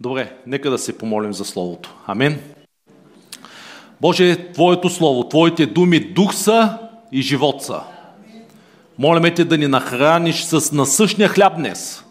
[0.00, 1.94] Добре, нека да се помолим за Словото.
[2.06, 2.38] Амин.
[4.00, 6.78] Боже, Твоето Слово, Твоите думи дух са
[7.12, 7.80] и живот са.
[8.98, 12.04] Молиме Те да ни нахраниш с насъщния хляб днес.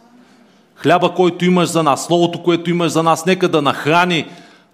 [0.75, 4.25] Хляба, който имаш за нас, Словото, което имаш за нас, нека да нахрани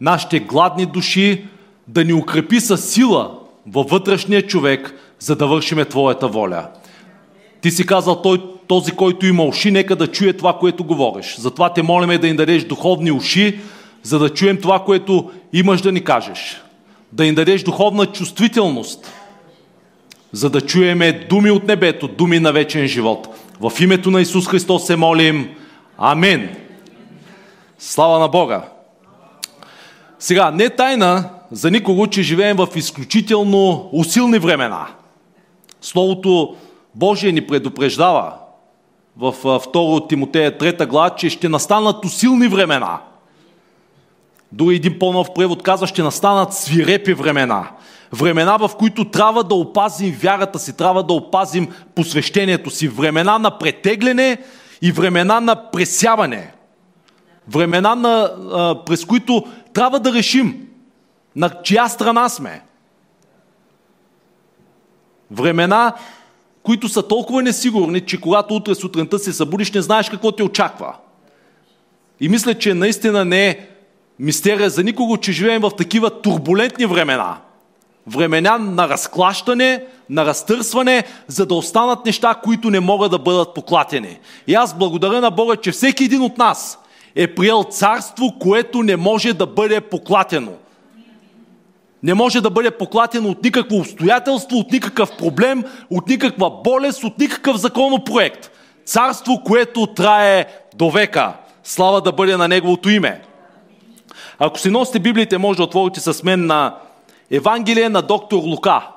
[0.01, 1.45] нашите гладни души,
[1.87, 6.67] да ни укрепи със сила във вътрешния човек, за да вършиме Твоята воля.
[7.61, 11.35] Ти си казал, той, този, който има уши, нека да чуе това, което говориш.
[11.37, 13.59] Затова те молиме да им дадеш духовни уши,
[14.03, 16.61] за да чуем това, което имаш да ни кажеш.
[17.11, 19.11] Да им дадеш духовна чувствителност,
[20.31, 23.27] за да чуеме думи от небето, думи на вечен живот.
[23.59, 25.49] В името на Исус Христос се молим.
[25.97, 26.49] Амин.
[27.79, 28.63] Слава на Бога.
[30.19, 34.87] Сега, не тайна за никого, че живеем в изключително усилни времена.
[35.81, 36.55] Словото
[36.95, 38.40] Божие ни предупреждава
[39.17, 43.01] в 2 Тимотея 3 глава, че ще настанат усилни времена.
[44.51, 47.71] Дори един по-нов превод казва, ще настанат свирепи времена.
[48.13, 52.87] Времена, в които трябва да опазим вярата си, трябва да опазим посвещението си.
[52.87, 54.37] Времена на претегляне
[54.81, 56.53] и времена на пресяване.
[57.47, 58.29] Времена, на,
[58.85, 60.67] през които трябва да решим
[61.35, 62.61] на чия страна сме.
[65.31, 65.93] Времена,
[66.63, 70.93] които са толкова несигурни, че когато утре сутринта се събудиш, не знаеш какво те очаква.
[72.19, 73.59] И мисля, че наистина не е
[74.19, 77.37] мистерия за никого, че живеем в такива турбулентни времена.
[78.07, 84.19] Времена на разклащане, на разтърсване, за да останат неща, които не могат да бъдат поклатени.
[84.47, 86.79] И аз благодаря на Бога, че всеки един от нас
[87.15, 90.51] е приел царство, което не може да бъде поклатено
[92.03, 97.19] не може да бъде поклатено от никакво обстоятелство, от никакъв проблем, от никаква болест, от
[97.19, 98.51] никакъв законопроект.
[98.85, 101.33] Царство, което трае до века.
[101.63, 103.21] Слава да бъде на Неговото име.
[104.39, 106.75] Ако си носите Библиите, може да отворите с мен на
[107.31, 108.87] Евангелие на доктор Лука.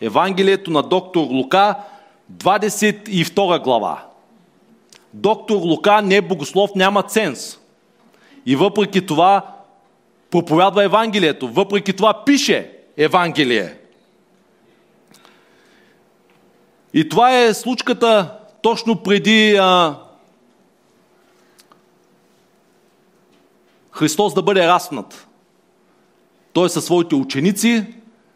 [0.00, 1.74] Евангелието на доктор Лука,
[2.32, 4.02] 22 глава.
[5.14, 7.58] Доктор Лука не е богослов, няма ценз.
[8.46, 9.42] И въпреки това
[10.30, 11.48] проповядва Евангелието.
[11.48, 13.74] Въпреки това пише Евангелие.
[16.94, 19.96] И това е случката точно преди а,
[23.92, 25.26] Христос да бъде разпнат.
[26.52, 27.86] Той със своите ученици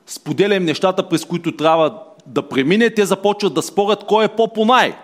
[0.06, 2.90] споделя им нещата, през които трябва да премине.
[2.90, 4.96] Те започват да спорят кой е по-понай.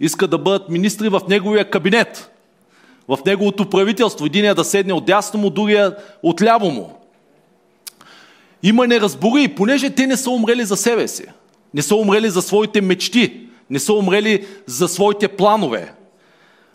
[0.00, 2.37] Иска да бъдат министри в неговия кабинет
[3.08, 4.26] в неговото правителство.
[4.26, 6.98] Единия да седне от дясно му, другия от ляво му.
[8.62, 11.24] Има неразбори, понеже те не са умрели за себе си.
[11.74, 13.40] Не са умрели за своите мечти.
[13.70, 15.92] Не са умрели за своите планове.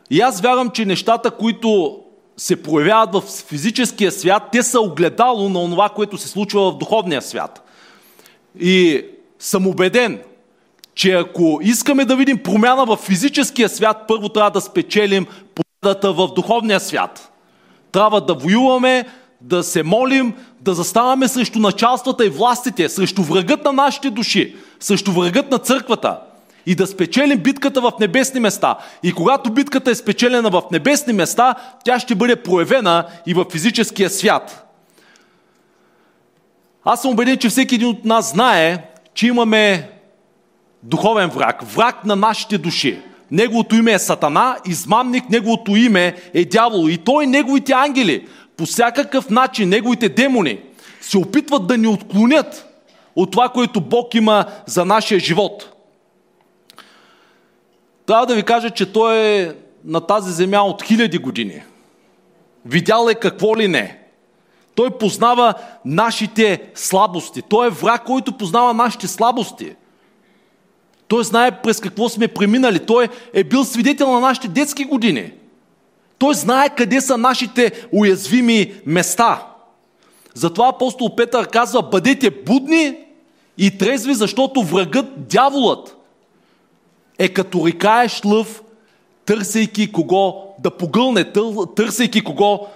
[0.09, 1.99] И аз вярвам, че нещата, които
[2.38, 7.21] се проявяват в физическия свят, те са огледало на това, което се случва в духовния
[7.21, 7.67] свят.
[8.59, 9.05] И
[9.39, 10.19] съм убеден,
[10.95, 15.25] че ако искаме да видим промяна в физическия свят, първо трябва да спечелим
[15.85, 17.31] в духовния свят.
[17.91, 19.05] Трябва да воюваме,
[19.41, 25.11] да се молим, да заставаме срещу началствата и властите, срещу врагът на нашите души, срещу
[25.11, 26.19] врагът на църквата
[26.66, 28.77] и да спечелим битката в небесни места.
[29.03, 31.55] И когато битката е спечелена в небесни места,
[31.85, 34.67] тя ще бъде проявена и в физическия свят.
[36.85, 39.89] Аз съм убеден, че всеки един от нас знае, че имаме
[40.83, 43.01] духовен враг, враг на нашите души.
[43.33, 46.89] Неговото име е Сатана, измамник, неговото име е дявол.
[46.89, 48.27] И той неговите ангели,
[48.57, 50.59] по всякакъв начин, неговите демони,
[51.01, 52.67] се опитват да ни отклонят
[53.16, 55.73] от това, което Бог има за нашия живот.
[58.05, 59.51] Трябва да ви кажа, че той е
[59.85, 61.61] на тази земя от хиляди години.
[62.65, 64.00] Видял е какво ли не.
[64.75, 65.53] Той познава
[65.85, 67.41] нашите слабости.
[67.41, 69.75] Той е враг, който познава нашите слабости.
[71.08, 72.80] Той знае през какво сме преминали.
[72.80, 75.31] Той е бил свидетел на нашите детски години.
[76.18, 79.48] Той знае къде са нашите уязвими места.
[80.33, 82.95] Затова апостол Петър казва, бъдете будни
[83.57, 85.98] и трезви, защото врагът, дяволът,
[87.19, 88.63] е като рекаеш лъв,
[89.25, 91.31] търсейки кого да погълне,
[91.75, 92.68] търсейки кого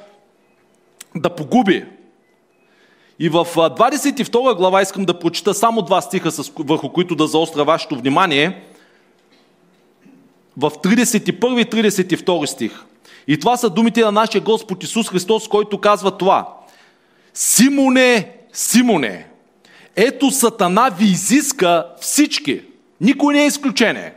[1.16, 1.86] да погуби.
[3.20, 7.96] И в 22 глава искам да прочита само два стиха, върху които да заостря вашето
[7.96, 8.64] внимание.
[10.58, 12.84] В 31 и 32 стих.
[13.28, 16.54] И това са думите на нашия Господ Исус Христос, който казва това.
[17.34, 19.28] Симоне, Симоне,
[19.96, 22.62] ето Сатана ви изиска всички.
[23.02, 24.14] Никой не е изключение.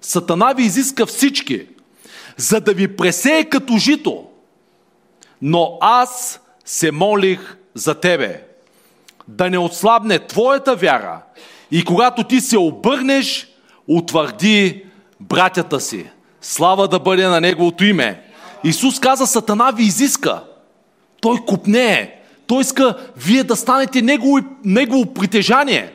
[0.00, 1.66] Сатана ви изиска всички,
[2.36, 4.24] за да ви пресее като жито.
[5.42, 8.42] Но аз се молих за тебе,
[9.28, 11.22] да не отслабне твоята вяра
[11.70, 13.48] и когато ти се обърнеш,
[13.88, 14.84] утвърди
[15.20, 16.10] братята си.
[16.40, 18.22] Слава да бъде на Неговото име.
[18.64, 20.40] Исус каза, Сатана ви изиска.
[21.20, 22.12] Той купнее.
[22.46, 25.92] Той иска вие да станете негово, негово притежание.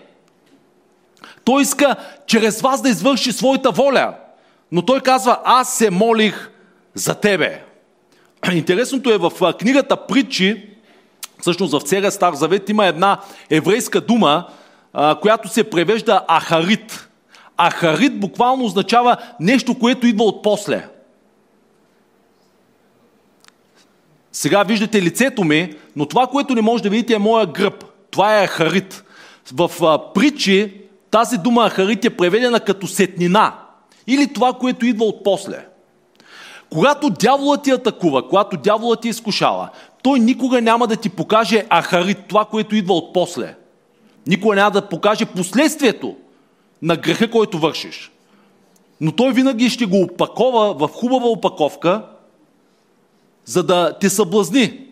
[1.44, 1.96] Той иска
[2.28, 4.16] чрез вас да извърши своята воля.
[4.72, 6.50] Но той казва, аз се молих
[6.94, 7.64] за тебе.
[8.52, 10.71] Интересното е в книгата Притчи,
[11.42, 13.18] всъщност в целия Стар Завет има една
[13.50, 14.48] еврейска дума,
[15.22, 17.10] която се превежда Ахарит.
[17.58, 20.88] Ахарит буквално означава нещо, което идва от после.
[24.32, 27.86] Сега виждате лицето ми, но това, което не може да видите е моя гръб.
[28.12, 29.04] Това е Ахарит.
[29.54, 33.54] В а, притчи тази дума Ахарит е преведена като сетнина.
[34.08, 35.66] Или това, което идва от после.
[36.70, 39.70] Когато дяволът ти атакува, когато дяволът ти изкушава,
[40.04, 43.56] той никога няма да ти покаже Ахарит, това, което идва от после.
[44.28, 46.16] Никога няма да покаже последствието
[46.82, 48.12] на греха, който вършиш.
[49.02, 52.06] Но той винаги ще го опакова в хубава опаковка,
[53.46, 54.88] за да те съблазни.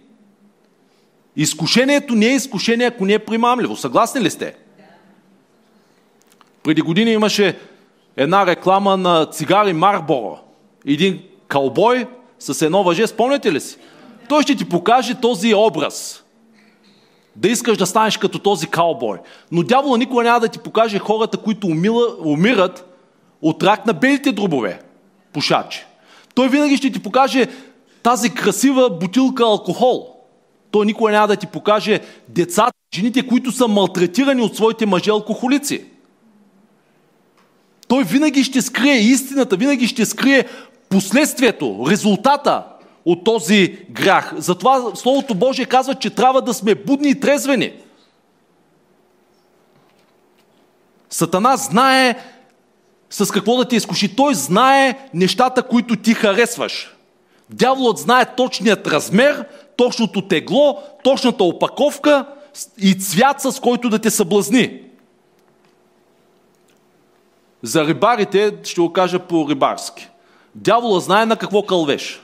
[1.36, 3.76] Изкушението не е изкушение, ако не е примамливо.
[3.76, 4.56] Съгласни ли сте?
[6.64, 7.60] Преди години имаше
[8.18, 10.40] една реклама на цигари Марборо.
[10.86, 12.08] Един калбой
[12.40, 13.78] с едно въже, спомняте ли си?
[14.30, 16.24] Той ще ти покаже този образ.
[17.36, 19.18] Да искаш да станеш като този каубой.
[19.52, 22.86] Но дявола никога няма да ти покаже хората, които умила, умират
[23.42, 24.82] от рак на белите дробове.
[25.34, 25.86] Пушачи.
[26.36, 27.48] Той винаги ще ти покаже
[28.04, 30.16] тази красива бутилка алкохол.
[30.72, 35.84] Той никога няма да ти покаже децата, жените, които са малтретирани от своите мъже алкохолици.
[37.88, 40.46] Той винаги ще скрие истината, винаги ще скрие
[40.90, 42.64] последствието, резултата
[43.06, 44.34] от този грях.
[44.38, 47.74] Затова Словото Божие казва, че трябва да сме будни и трезвени.
[51.10, 52.16] Сатана знае
[53.10, 54.16] с какво да те изкуши.
[54.16, 56.96] Той знае нещата, които ти харесваш.
[57.50, 62.26] Дяволът знае точният размер, точното тегло, точната опаковка
[62.78, 64.82] и цвят, с който да те съблазни.
[67.64, 70.10] За рибарите ще го кажа по рибарски.
[70.56, 72.22] Дявола знае на какво кълвеш.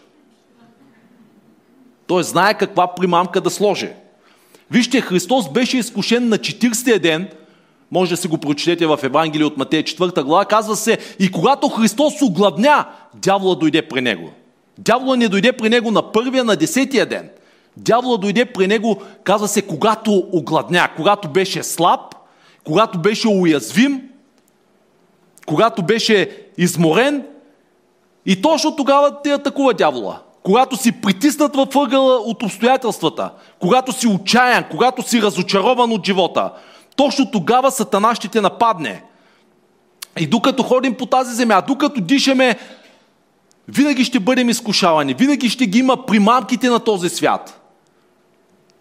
[2.07, 3.90] Той знае каква примамка да сложи.
[4.72, 7.30] Вижте, Христос беше изкушен на 40-я ден,
[7.92, 11.69] може да си го прочетете в Евангелие от Матея 4 глава, казва се, и когато
[11.69, 14.30] Христос огладня, дявола дойде при него.
[14.78, 17.30] Дявола не дойде при него на първия, на десетия ден.
[17.78, 22.16] Дявола дойде при него, казва се, когато огладня, когато беше слаб,
[22.63, 24.01] когато беше уязвим,
[25.46, 27.24] когато беше изморен
[28.25, 30.22] и точно тогава те атакува дявола.
[30.46, 36.52] Когато си притиснат във ъгъла от обстоятелствата, когато си отчаян, когато си разочарован от живота,
[36.96, 39.04] точно тогава Сатана ще те нападне.
[40.20, 42.60] И докато ходим по тази земя, докато дишаме,
[43.68, 47.62] винаги ще бъдем изкушавани, винаги ще ги има примамките на този свят.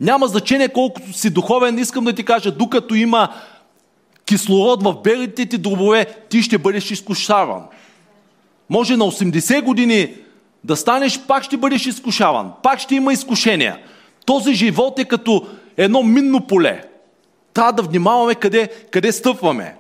[0.01, 3.29] Няма значение колкото си духовен, искам да ти кажа, докато има
[4.27, 7.63] кислород в белите ти дробове, ти ще бъдеш изкушаван.
[8.71, 10.15] Може на 80 години
[10.65, 12.53] да станеш, пак ще бъдеш изкушаван.
[12.63, 13.79] Пак ще има изкушения.
[14.27, 16.85] Този живот е като едно минно поле.
[17.55, 19.77] Трябва да внимаваме къде, къде стъпваме.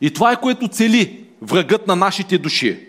[0.00, 2.88] И това е което цели врагът на нашите души.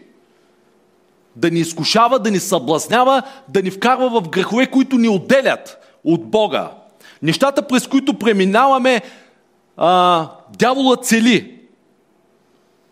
[1.36, 6.30] Да ни изкушава, да ни съблазнява, да ни вкарва в грехове, които ни отделят от
[6.30, 6.72] Бога.
[7.22, 9.01] Нещата, през които преминаваме,
[9.77, 11.62] а, дявола цели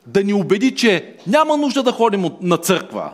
[0.08, 3.10] да ни убеди, че няма нужда да ходим на църква,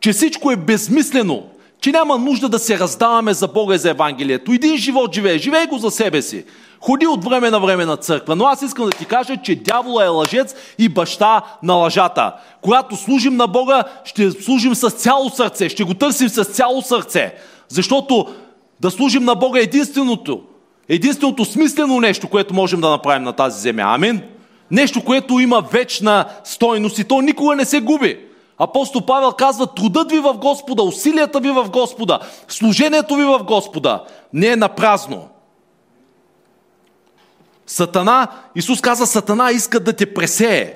[0.00, 1.42] че всичко е безмислено,
[1.80, 4.52] че няма нужда да се раздаваме за Бога и за Евангелието.
[4.52, 6.44] Един живот живее, живее го за себе си.
[6.80, 8.36] Ходи от време на време на църква.
[8.36, 12.32] Но аз искам да ти кажа, че дявола е лъжец и баща на лъжата.
[12.62, 17.34] Когато служим на Бога, ще служим с цяло сърце, ще го търсим с цяло сърце.
[17.68, 18.26] Защото
[18.80, 20.42] да служим на Бога е единственото,
[20.88, 23.82] единственото смислено нещо, което можем да направим на тази земя.
[23.82, 24.22] Амин.
[24.70, 28.18] Нещо, което има вечна стойност и то никога не се губи.
[28.58, 34.04] Апостол Павел казва, трудът ви в Господа, усилията ви в Господа, служението ви в Господа
[34.32, 35.28] не е на празно.
[37.66, 40.74] Сатана, Исус каза, Сатана иска да те пресее.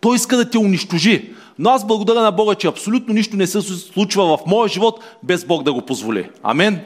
[0.00, 1.34] Той иска да те унищожи.
[1.58, 5.44] Но аз благодаря на Бога, че абсолютно нищо не се случва в моя живот, без
[5.44, 6.30] Бог да го позволи.
[6.42, 6.80] Амен.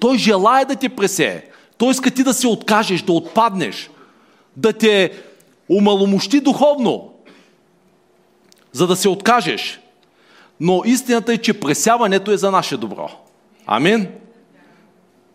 [0.00, 1.42] Той желая да те пресее.
[1.78, 3.90] Той иска ти да се откажеш, да отпаднеш.
[4.56, 5.12] Да те
[5.68, 7.12] умаломощи духовно,
[8.72, 9.80] за да се откажеш.
[10.60, 13.10] Но истината е, че пресяването е за наше добро.
[13.66, 14.08] Амин.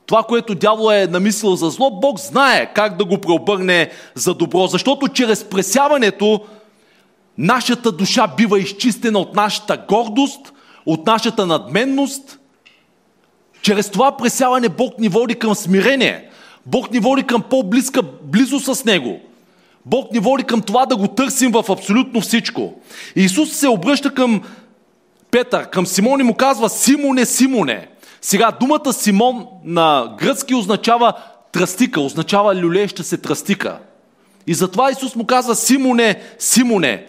[0.06, 4.68] Това, което дявол е намислил за зло, Бог знае как да го преобърне за добро,
[4.68, 6.42] защото чрез пресяването
[7.38, 10.54] нашата душа бива изчистена от нашата гордост,
[10.86, 12.40] от нашата надменност.
[13.62, 16.30] Чрез това пресяване Бог ни води към смирение.
[16.66, 19.20] Бог ни води към по-близка близо с Него.
[19.86, 22.74] Бог ни води към това да го търсим в абсолютно всичко.
[23.16, 24.42] Исус се обръща към
[25.32, 27.88] Петър, към Симон и му казва Симоне, Симоне.
[28.22, 31.14] Сега думата Симон на гръцки означава
[31.52, 33.80] тръстика, означава люлееща се тръстика.
[34.48, 37.08] И затова Исус му казва Симоне, Симоне.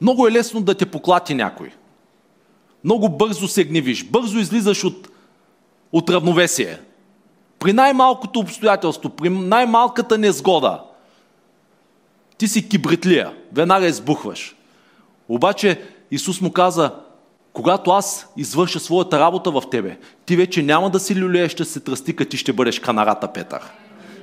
[0.00, 1.70] Много е лесно да те поклати някой.
[2.84, 5.08] Много бързо се гневиш, бързо излизаш от,
[5.92, 6.78] от равновесие.
[7.60, 10.82] При най-малкото обстоятелство, при най-малката незгода,
[12.38, 14.56] ти си кибритлия, веднага избухваш.
[15.28, 16.90] Обаче Исус му каза,
[17.52, 22.24] когато аз извърша своята работа в тебе, ти вече няма да си люлееща се тръстика,
[22.24, 23.60] ти ще бъдеш канарата Петър.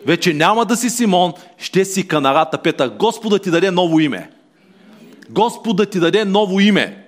[0.05, 2.89] Вече няма да си Симон, ще си канарата Петър.
[2.89, 4.29] Господа ти даде ново име.
[5.29, 7.06] Господа ти даде ново име.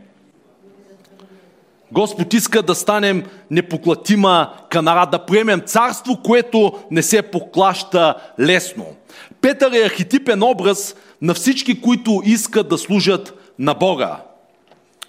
[1.92, 8.86] Господ иска да станем непоклатима канара, да приемем царство, което не се поклаща лесно.
[9.42, 14.18] Петър е архетипен образ на всички, които искат да служат на Бога.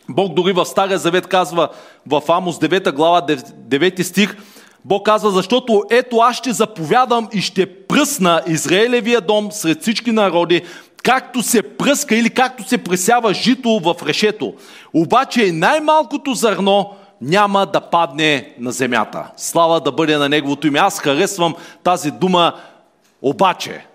[0.09, 1.69] Бог дори в Стария Завет казва
[2.07, 4.37] в Амос 9 глава 9 стих,
[4.85, 10.63] Бог казва, защото ето аз ще заповядам и ще пръсна Израелевия дом сред всички народи,
[11.03, 14.55] както се пръска или както се пресява жито в решето.
[14.95, 16.91] Обаче най-малкото зърно
[17.21, 19.31] няма да падне на земята.
[19.37, 20.79] Слава да бъде на Неговото име.
[20.79, 22.53] Аз харесвам тази дума
[23.23, 23.87] обаче.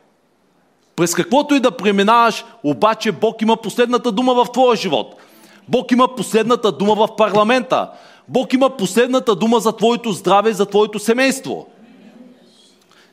[0.95, 5.15] През каквото и да преминаваш, обаче Бог има последната дума в твоя живот.
[5.67, 7.89] Бог има последната дума в парламента.
[8.27, 11.67] Бог има последната дума за твоето здраве и за твоето семейство.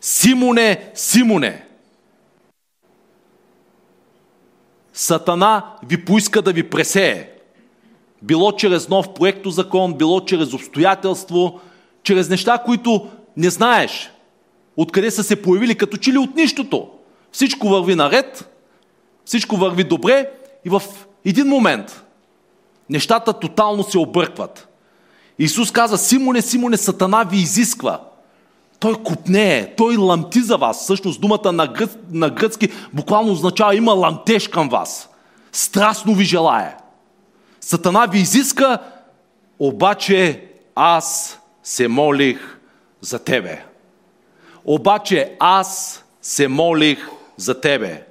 [0.01, 1.67] Симоне, Симоне,
[4.93, 7.29] Сатана ви поиска да ви пресее.
[8.23, 11.61] Било чрез нов проекто закон, било чрез обстоятелство,
[12.03, 14.11] чрез неща, които не знаеш
[14.77, 16.89] откъде са се появили, като че ли от нищото.
[17.33, 18.51] Всичко върви наред,
[19.25, 20.31] всичко върви добре
[20.65, 20.83] и в
[21.25, 22.05] един момент
[22.91, 24.69] нещата тотално се объркват.
[25.39, 28.01] Исус каза, Симоне, Симоне, Сатана ви изисква.
[28.83, 30.83] Той купнее, той ламти за вас.
[30.83, 35.09] Всъщност думата на, гръц, на гръцки буквално означава има ламтеж към вас.
[35.53, 36.77] Страстно ви желая.
[37.61, 38.79] Сатана ви изиска,
[39.59, 42.59] обаче аз се молих
[43.01, 43.65] за тебе.
[44.65, 48.07] Обаче аз се молих за тебе.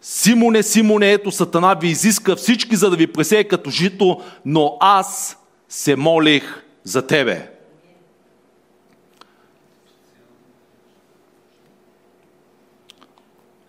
[0.00, 5.36] Симоне, Симоне, ето Сатана ви изиска всички, за да ви пресее като жито, но аз
[5.68, 7.55] се молих за тебе.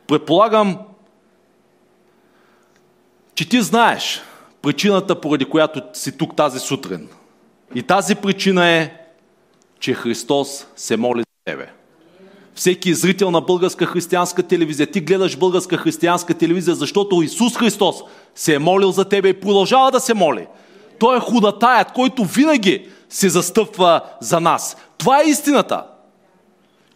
[0.08, 0.78] Предполагам,
[3.36, 4.22] че ти знаеш
[4.62, 7.10] причината, поради която си тук тази сутрин.
[7.76, 8.94] И тази причина е,
[9.80, 11.72] че Христос се моли за тебе.
[12.56, 17.96] Всеки зрител на българска християнска телевизия, ти гледаш българска християнска телевизия, защото Исус Христос
[18.36, 20.48] се е молил за тебе и продължава да се моли.
[21.00, 24.78] Той е худатаят, който винаги се застъпва за нас.
[24.98, 25.84] Това е истината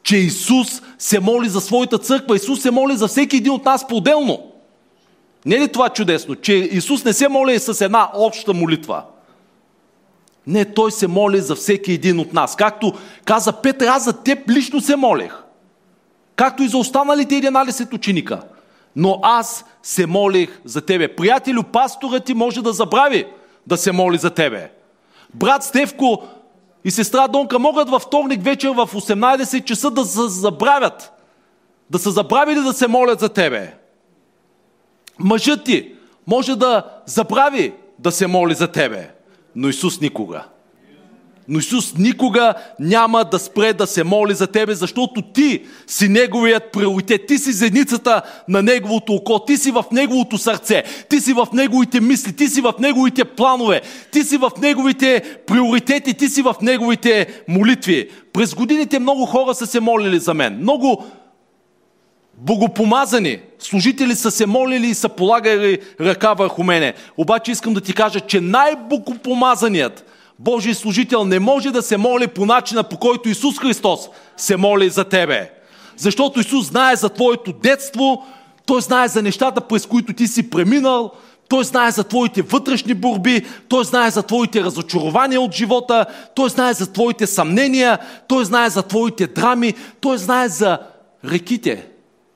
[0.03, 3.87] че Исус се моли за своята църква, Исус се моли за всеки един от нас
[3.87, 4.51] по-отделно.
[5.45, 9.03] Не е ли това чудесно, че Исус не се моли с една обща молитва?
[10.47, 12.55] Не, Той се моли за всеки един от нас.
[12.55, 12.93] Както
[13.25, 15.43] каза Петър, аз за теб лично се молех.
[16.35, 18.41] Както и за останалите 11 ученика.
[18.95, 21.15] Но аз се молих за тебе.
[21.15, 23.25] Приятелю, пасторът ти може да забрави
[23.67, 24.71] да се моли за тебе.
[25.33, 26.23] Брат Стевко
[26.83, 31.11] и сестра Донка могат във вторник вечер в 18 часа да се забравят.
[31.89, 33.77] Да са забравили да се молят за тебе.
[35.19, 35.95] Мъжът ти
[36.27, 39.11] може да забрави да се моли за тебе,
[39.55, 40.45] но Исус никога.
[41.53, 46.71] Но Исус никога няма да спре да се моли за тебе, защото ти си Неговият
[46.71, 47.27] приоритет.
[47.27, 49.39] Ти си зеницата на Неговото око.
[49.39, 50.83] Ти си в Неговото сърце.
[51.09, 52.35] Ти си в Неговите мисли.
[52.35, 53.81] Ти си в Неговите планове.
[54.11, 56.13] Ти си в Неговите приоритети.
[56.13, 58.09] Ти си в Неговите молитви.
[58.33, 60.57] През годините много хора са се молили за мен.
[60.57, 61.05] Много
[62.37, 66.93] богопомазани служители са се молили и са полагали ръка върху мене.
[67.17, 70.10] Обаче искам да ти кажа, че най-богопомазаният
[70.43, 74.89] Божий служител не може да се моли по начина, по който Исус Христос се моли
[74.89, 75.51] за тебе.
[75.97, 78.25] Защото Исус знае за твоето детство,
[78.65, 81.11] Той знае за нещата, през които ти си преминал,
[81.49, 86.05] той знае за твоите вътрешни борби, Той знае за твоите разочарования от живота,
[86.35, 90.79] Той знае за твоите съмнения, Той знае за твоите драми, Той знае за
[91.25, 91.87] реките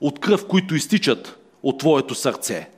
[0.01, 2.69] от кръв, които изтичат от твоето сърце.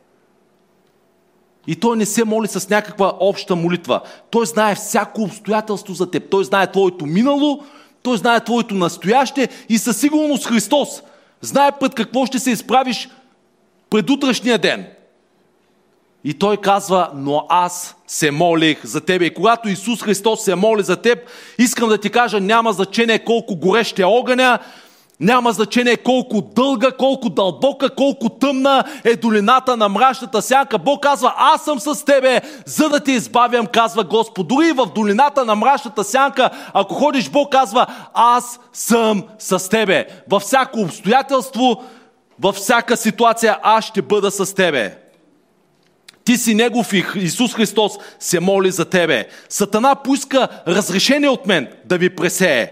[1.67, 4.01] И той не се моли с някаква обща молитва.
[4.29, 6.29] Той знае всяко обстоятелство за теб.
[6.29, 7.63] Той знае твоето минало,
[8.03, 10.89] той знае твоето настояще и със сигурност Христос
[11.41, 13.09] знае пред какво ще се изправиш
[13.89, 14.85] пред утрешния ден.
[16.23, 19.25] И той казва, но аз се молих за тебе.
[19.25, 21.19] И когато Исус Христос се моли за теб,
[21.57, 24.59] искам да ти кажа, няма значение колко горещ е огъня,
[25.19, 30.77] няма значение колко дълга, колко дълбока, колко тъмна е долината на мрачната сянка.
[30.77, 34.47] Бог казва, аз съм с тебе, за да те избавям, казва Господ.
[34.47, 40.05] Дори в долината на мрачната сянка, ако ходиш, Бог казва, аз съм с тебе.
[40.29, 41.83] Във всяко обстоятелство,
[42.39, 44.97] във всяка ситуация, аз ще бъда с тебе.
[46.23, 49.27] Ти си Негов и Исус Христос се моли за тебе.
[49.49, 52.71] Сатана поиска разрешение от мен да ви пресее.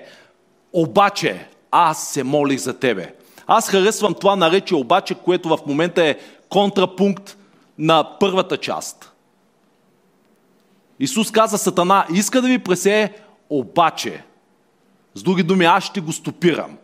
[0.73, 3.15] Обаче, аз се молих за тебе.
[3.47, 6.17] Аз харесвам това наречие обаче, което в момента е
[6.49, 7.37] контрапункт
[7.77, 9.11] на първата част.
[10.99, 13.13] Исус каза Сатана, иска да ви пресее,
[13.49, 14.23] обаче.
[15.15, 16.77] С други думи, аз ще го стопирам.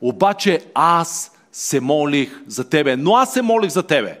[0.00, 2.96] Обаче аз се молих за тебе.
[2.96, 4.20] Но аз се молих за тебе.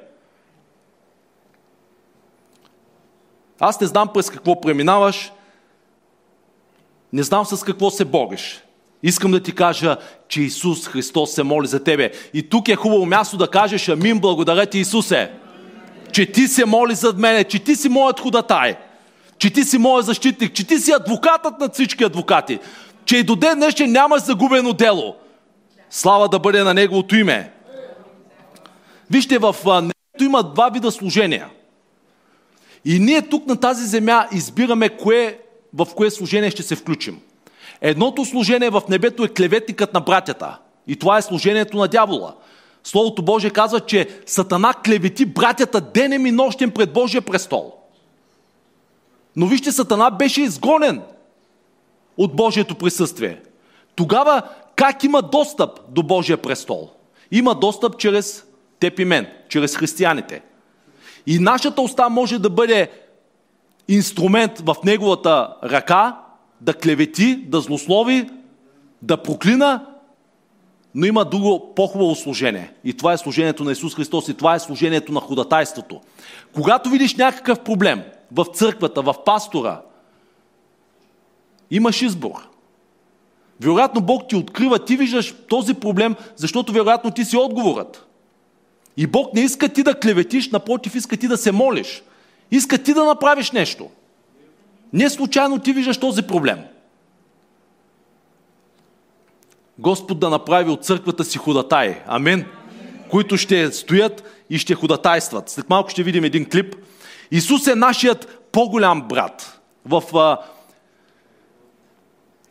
[3.60, 5.32] Аз не знам през какво преминаваш,
[7.12, 8.63] не знам с какво се бориш.
[9.06, 9.96] Искам да ти кажа,
[10.28, 12.12] че Исус Христос се моли за тебе.
[12.34, 15.30] И тук е хубаво място да кажеш Амин, благодаря ти Исусе.
[16.12, 18.76] Че ти се моли зад мене, че ти си моят ходатай,
[19.38, 22.58] че ти си моят защитник, че ти си адвокатът на всички адвокати,
[23.04, 25.16] че и до ден днешен нямаш загубено дело.
[25.90, 27.52] Слава да бъде на Неговото име.
[29.10, 31.48] Вижте, в небето има два вида служения–
[32.84, 35.38] и ние тук на тази земя избираме кое,
[35.74, 37.20] в кое служение ще се включим.
[37.86, 40.58] Едното служение в небето е клеветникът на братята.
[40.86, 42.34] И това е служението на дявола.
[42.84, 47.74] Словото Божие казва, че Сатана клевети братята денем и нощем пред Божия престол.
[49.36, 51.02] Но вижте, Сатана беше изгонен
[52.16, 53.40] от Божието присъствие.
[53.94, 54.42] Тогава
[54.76, 56.90] как има достъп до Божия престол?
[57.30, 58.44] Има достъп чрез
[58.80, 60.42] теб и мен, чрез християните–
[61.26, 62.90] и нашата уста може да бъде
[63.88, 66.18] инструмент в неговата ръка,
[66.64, 68.30] да клевети, да злослови,
[69.02, 69.86] да проклина,
[70.94, 72.72] но има друго по-хубаво служение.
[72.84, 76.00] И това е служението на Исус Христос и това е служението на ходатайството.
[76.52, 79.80] Когато видиш някакъв проблем в църквата, в пастора,
[81.70, 82.48] имаш избор.
[83.60, 88.06] Вероятно Бог ти открива, ти виждаш този проблем, защото вероятно ти си отговорът.
[88.96, 92.02] И Бог не иска ти да клеветиш, напротив, иска ти да се молиш.
[92.50, 93.90] Иска ти да направиш нещо.
[94.94, 96.58] Не случайно ти виждаш този проблем.
[99.78, 102.02] Господ да направи от църквата си ходатай.
[102.06, 102.44] Амин.
[103.10, 105.48] Които ще стоят и ще ходатайстват.
[105.48, 106.76] След малко ще видим един клип.
[107.30, 109.60] Исус е нашият по-голям брат.
[109.84, 110.02] В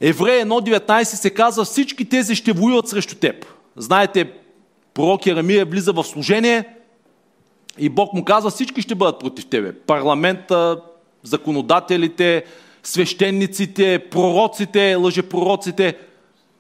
[0.02, 3.46] Еврея 1.19 се казва всички тези ще воюват срещу теб.
[3.76, 4.34] Знаете,
[4.94, 6.76] пророк Еремия влиза в служение
[7.78, 9.74] и Бог му казва, всички ще бъдат против тебе.
[9.74, 10.82] Парламента,
[11.24, 12.44] законодателите,
[12.84, 15.98] свещениците, пророците, лъжепророците,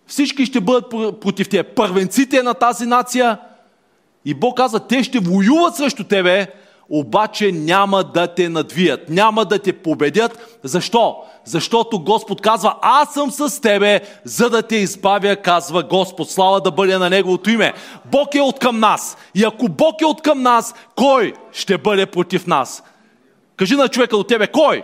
[0.08, 0.89] всички ще бъдат
[1.21, 1.63] против тебе.
[1.63, 3.38] Първенците на тази нация.
[4.26, 6.47] И Бог казва, те ще воюват срещу тебе,
[6.89, 10.60] обаче няма да те надвият, няма да те победят.
[10.63, 11.17] Защо?
[11.45, 16.30] Защото Господ казва, аз съм с тебе, за да те избавя, казва Господ.
[16.30, 17.73] Слава да бъде на Неговото име.
[18.06, 19.17] Бог е от към нас.
[19.36, 22.84] И ако Бог е от към нас, кой ще бъде против нас?
[23.57, 24.83] Кажи на човека до тебе, кой?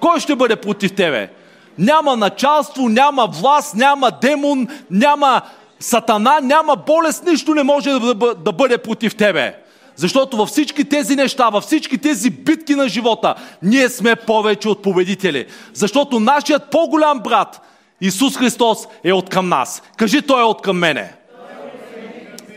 [0.00, 1.30] Кой ще бъде против тебе?
[1.78, 5.42] Няма началство, няма власт, няма демон, няма
[5.80, 7.90] сатана, няма болест, нищо не може
[8.36, 9.62] да бъде против тебе.
[9.96, 14.82] Защото във всички тези неща, във всички тези битки на живота, ние сме повече от
[14.82, 15.46] победители.
[15.74, 17.60] Защото нашият по-голям брат,
[18.00, 19.82] Исус Христос, е от към нас.
[19.96, 21.17] Кажи, Той е от към мене.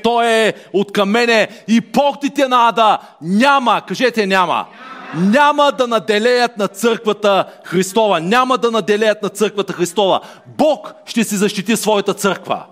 [0.04, 4.66] Той е от към мене и портите на ада няма, кажете няма,
[5.16, 8.20] няма да наделеят на църквата Христова.
[8.20, 10.20] Няма да наделеят на църквата Христова.
[10.58, 12.64] Бог ще си защити своята църква.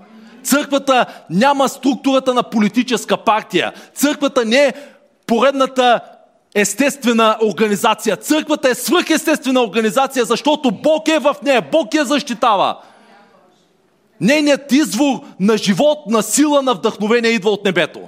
[0.44, 3.74] Църквата няма структурата на политическа партия.
[3.94, 4.74] Църквата не е
[5.28, 6.00] поредната
[6.56, 8.18] естествена организация.
[8.18, 12.80] Църквата е свръхестествена организация, защото Бог е в нея, Бог я защитава.
[14.22, 18.00] Нейният извор на живот, на сила, на вдъхновение идва от небето.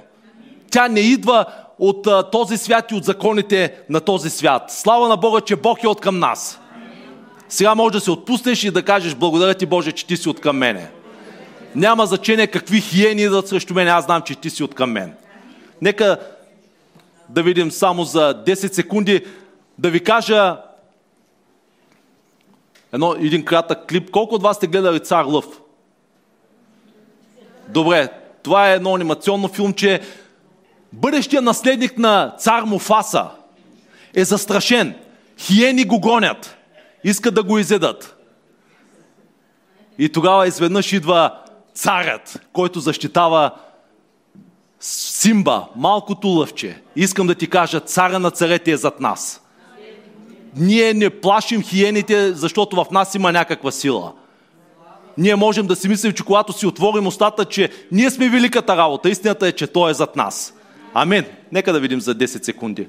[0.70, 1.44] Тя не идва
[1.78, 4.62] от а, този свят и от законите на този свят.
[4.68, 6.60] Слава на Бога, че Бог е от към нас.
[7.48, 10.40] Сега може да се отпуснеш и да кажеш, благодаря ти Боже, че ти си от
[10.40, 10.90] към мене.
[11.74, 15.14] Няма значение какви хиени идват срещу мен, аз знам, че ти си от към мен.
[15.82, 16.18] Нека
[17.28, 19.24] да видим само за 10 секунди,
[19.78, 20.56] да ви кажа
[22.92, 24.10] едно, един кратък клип.
[24.10, 25.61] Колко от вас сте гледали Цар Лъв?
[27.72, 28.08] Добре,
[28.42, 30.00] това е едно анимационно филмче.
[30.92, 33.28] Бъдещия наследник на цар Муфаса
[34.14, 34.94] е застрашен.
[35.38, 36.56] Хиени го гонят.
[37.04, 38.16] Искат да го изедат.
[39.98, 41.38] И тогава изведнъж идва
[41.74, 43.54] царят, който защитава
[44.80, 46.82] Симба, малкото лъвче.
[46.96, 49.42] Искам да ти кажа, царя на царете е зад нас.
[50.56, 54.12] Ние не плашим хиените, защото в нас има някаква сила.
[55.18, 59.10] Ние можем да си мислим, че когато си отворим устата, че ние сме великата работа.
[59.10, 60.54] Истината е, че Той е зад нас.
[60.94, 61.24] Амин.
[61.52, 62.88] Нека да видим за 10 секунди.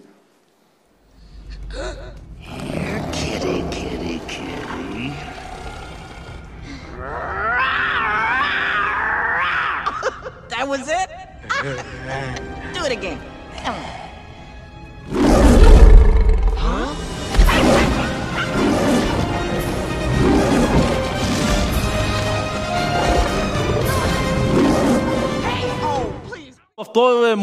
[10.50, 11.10] That was it?
[12.74, 13.33] Do it again.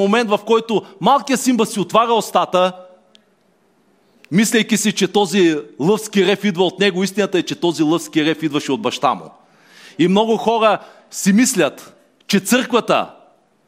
[0.01, 2.73] Момент, в който малкият Симба си отваря устата,
[4.31, 8.43] мислейки си, че този лъвски рев идва от него, истината е, че този лъвски рев
[8.43, 9.31] идваше от баща му.
[9.99, 10.79] И много хора
[11.11, 13.11] си мислят, че църквата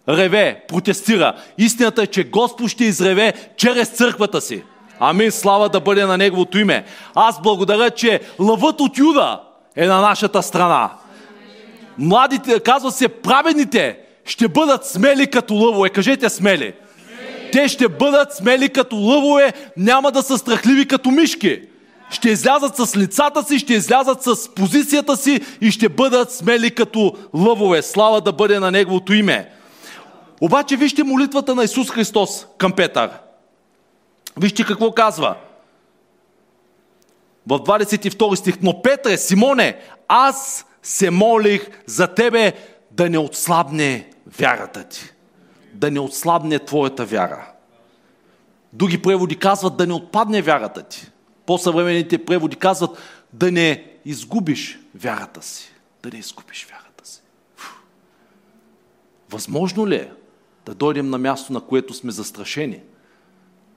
[0.08, 1.36] реве, протестира.
[1.58, 4.62] Истината е, че Господ ще изреве чрез църквата си.
[5.00, 6.84] Амин, слава да бъде на Неговото име.
[7.14, 9.40] Аз благодаря, че лъвът от Юда
[9.76, 10.90] е на нашата страна.
[11.98, 15.90] Младите, казва се, праведните ще бъдат смели като лъвове.
[15.90, 16.74] Кажете смели.
[17.52, 21.62] Те ще бъдат смели като лъвове, няма да са страхливи като мишки.
[22.10, 27.16] Ще излязат с лицата си, ще излязат с позицията си и ще бъдат смели като
[27.34, 27.82] лъвове.
[27.82, 29.50] Слава да бъде на Неговото име.
[30.40, 33.10] Обаче вижте молитвата на Исус Христос към Петър.
[34.36, 35.34] Вижте какво казва.
[37.46, 38.54] В 22 стих.
[38.62, 39.76] Но Петре, Симоне,
[40.08, 42.52] аз се молих за тебе
[42.90, 45.12] да не отслабне вярата ти.
[45.72, 47.52] Да не отслабне твоята вяра.
[48.72, 51.10] Други преводи казват да не отпадне вярата ти.
[51.46, 52.98] По-съвременните преводи казват
[53.32, 55.72] да не изгубиш вярата си.
[56.02, 57.20] Да не изгубиш вярата си.
[57.56, 57.74] Фу.
[59.30, 60.10] Възможно ли е
[60.66, 62.80] да дойдем на място, на което сме застрашени,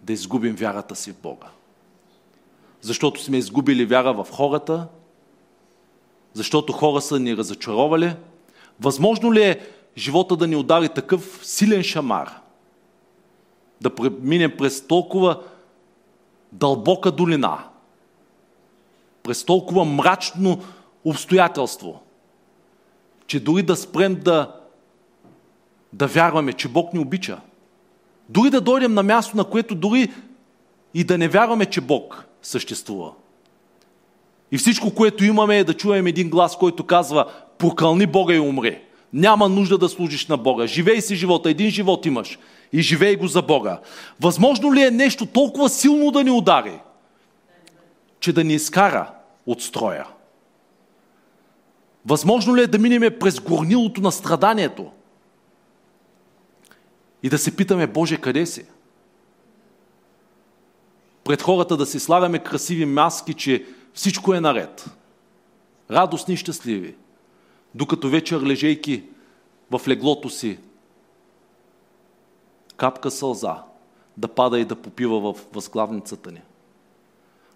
[0.01, 1.47] да изгубим вярата си в Бога?
[2.81, 4.87] Защото сме изгубили вяра в хората,
[6.33, 8.15] защото хора са ни разочаровали.
[8.79, 9.59] Възможно ли е
[9.97, 12.39] живота да ни удари такъв силен шамар,
[13.81, 15.43] да преминем през толкова
[16.51, 17.63] дълбока долина,
[19.23, 20.59] през толкова мрачно
[21.05, 22.01] обстоятелство,
[23.27, 24.55] че дори да спрем да,
[25.93, 27.39] да вярваме, че Бог ни обича.
[28.29, 30.13] Дори да дойдем на място, на което дори
[30.93, 33.11] и да не вярваме, че Бог съществува.
[34.51, 38.84] И всичко, което имаме е да чуем един глас, който казва прокълни Бога и умри.
[39.15, 40.67] Няма нужда да служиш на Бога.
[40.67, 41.49] Живей си живота.
[41.49, 42.39] Един живот имаш.
[42.73, 43.79] И живей го за Бога.
[44.21, 46.79] Възможно ли е нещо толкова силно да ни удари,
[48.19, 49.11] че да ни изкара
[49.45, 50.07] от строя?
[52.05, 54.91] Възможно ли е да минеме през горнилото на страданието
[57.23, 58.65] и да се питаме, Боже, къде си?
[61.23, 64.85] Пред хората да си слагаме красиви маски, че всичко е наред.
[65.91, 66.95] Радостни и щастливи.
[67.75, 69.03] Докато вечер лежейки
[69.71, 70.59] в леглото си,
[72.77, 73.63] капка сълза
[74.17, 76.41] да пада и да попива в възглавницата ни.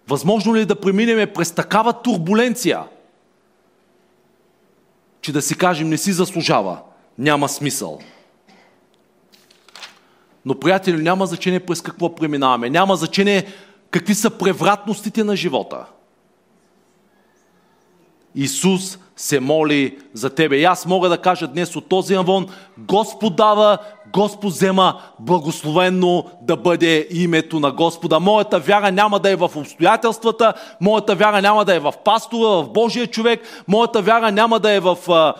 [0.08, 2.84] Възможно ли е да преминеме през такава турбуленция,
[5.20, 6.78] че да си кажем не си заслужава,
[7.18, 7.98] няма смисъл.
[10.44, 12.70] Но, приятели, няма значение през какво преминаваме.
[12.70, 13.46] Няма значение
[13.90, 15.86] какви са превратностите на живота–
[18.34, 20.56] Исус се моли за тебе.
[20.56, 22.46] И аз мога да кажа днес от този навон,
[22.78, 23.78] Господ дава,
[24.12, 28.20] Господ взема, благословенно да бъде името на Господа.
[28.20, 32.72] Моята вяра няма да е в обстоятелствата, моята вяра няма да е в пастора, в
[32.72, 35.34] Божия човек, моята вяра няма да е в а,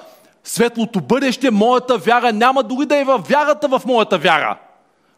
[0.45, 4.59] светлото бъдеще, моята вяра няма дори да е в вярата в моята вяра.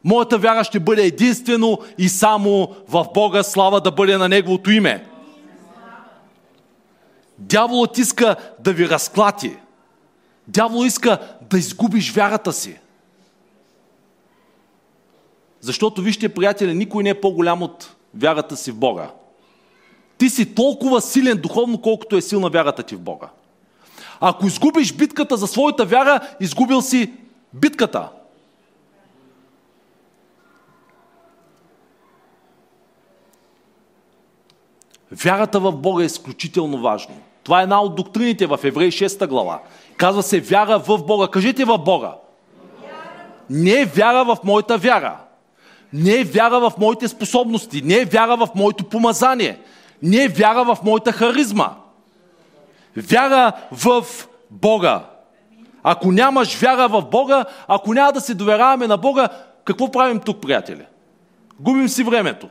[0.04, 5.11] Моята вяра ще бъде единствено и само в Бога, слава да бъде на Неговото име.
[7.42, 9.56] Дяволът иска да ви разклати.
[10.48, 12.78] Дявол иска да изгубиш вярата си.
[15.60, 19.10] Защото, вижте, приятели, никой не е по-голям от вярата си в Бога.
[20.18, 23.28] Ти си толкова силен духовно, колкото е силна вярата ти в Бога.
[24.20, 27.12] Ако изгубиш битката за своята вяра, изгубил си
[27.54, 28.08] битката.
[35.12, 37.14] Вярата в Бога е изключително важна.
[37.44, 39.60] Това е една от доктрините в Еврей 6 глава.
[39.96, 41.28] Казва се вяра в Бога.
[41.28, 42.14] Кажете в Бога.
[43.50, 45.16] Не е вяра в моята вяра.
[45.92, 47.82] Не е вяра в моите способности.
[47.82, 49.58] Не е вяра в моето помазание.
[50.02, 51.70] Не е вяра в моята харизма.
[52.96, 54.06] Вяра в
[54.50, 55.04] Бога.
[55.82, 59.28] Ако нямаш вяра в Бога, ако няма да се доверяваме на Бога,
[59.64, 60.86] какво правим тук, приятели?
[61.60, 62.48] Губим си времето.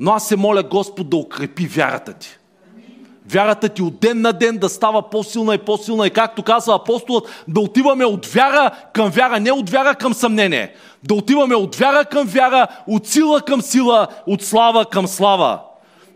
[0.00, 2.37] Но аз се моля Господ да укрепи вярата ти.
[3.30, 7.44] Вярата ти от ден на ден да става по-силна и по-силна и както казва апостолът,
[7.48, 10.74] да отиваме от вяра към вяра, не от вяра към съмнение.
[11.04, 15.60] Да отиваме от вяра към вяра, от сила към сила, от слава към слава.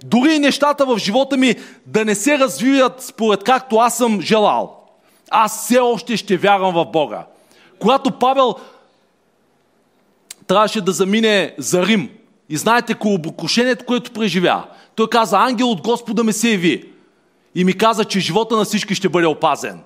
[0.04, 1.54] Дори и нещата в живота ми
[1.86, 4.78] да не се развият според както аз съм желал.
[5.30, 7.24] Аз все още ще вярвам в Бога.
[7.78, 8.54] Когато Павел
[10.46, 12.10] трябваше да замине за Рим,
[12.48, 14.64] и знаете колобокрушението, което преживя.
[14.94, 16.91] Той каза, ангел от Господа ме се яви.
[17.54, 19.80] И ми каза, че живота на всички ще бъде опазен.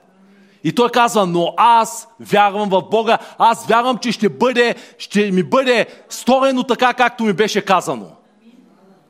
[0.65, 5.43] И той казва, но аз вярвам в Бога, аз вярвам, че ще, бъде, ще ми
[5.43, 8.07] бъде сторено така, както ми беше казано.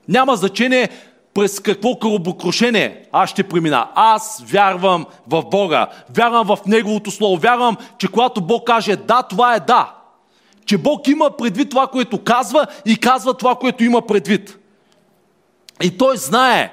[0.08, 0.88] Няма значение
[1.34, 3.88] през какво кръбокрушение аз ще премина.
[3.94, 9.54] Аз вярвам в Бога, вярвам в Неговото Слово, вярвам, че когато Бог каже да, това
[9.54, 9.94] е да.
[10.66, 14.58] Че Бог има предвид това, което казва и казва това, което има предвид.
[15.82, 16.72] И той знае,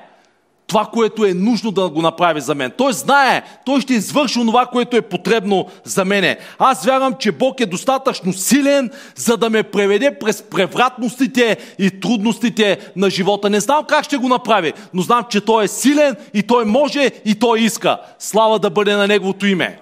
[0.73, 2.71] това, което е нужно да го направи за мен.
[2.77, 6.38] Той знае, той ще извърши това, което е потребно за мене.
[6.59, 12.79] Аз вярвам, че Бог е достатъчно силен, за да ме преведе през превратностите и трудностите
[12.95, 13.49] на живота.
[13.49, 17.12] Не знам как ще го направи, но знам, че Той е силен и Той може
[17.25, 17.97] и Той иска.
[18.19, 19.79] Слава да бъде на Неговото име.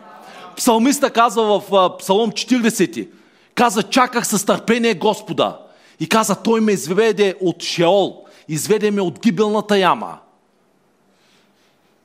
[0.58, 3.08] Псалмиста казва в Псалом 40,
[3.56, 5.58] каза, чаках с търпение Господа.
[6.00, 10.18] И каза, Той ме изведе от Шеол, изведе ме от гибелната яма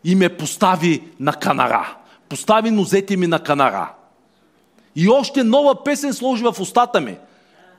[0.07, 1.97] и ме постави на канара.
[2.29, 3.93] Постави нозете ми на канара.
[4.97, 7.17] И още нова песен сложи в устата ми.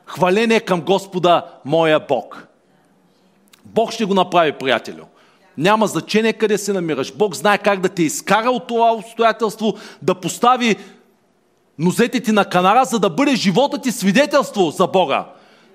[0.05, 2.47] Хваление към Господа, моя Бог.
[3.65, 5.03] Бог ще го направи, приятелю.
[5.57, 7.15] Няма значение къде се намираш.
[7.15, 10.75] Бог знае как да те изкара от това обстоятелство, да постави
[11.79, 15.25] нозете ти на канара, за да бъде живота ти свидетелство за Бога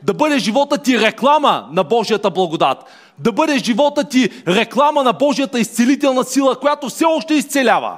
[0.02, 2.84] да бъде живота ти реклама на Божията благодат.
[3.18, 7.96] Да бъде живота ти реклама на Божията изцелителна сила, която все още изцелява.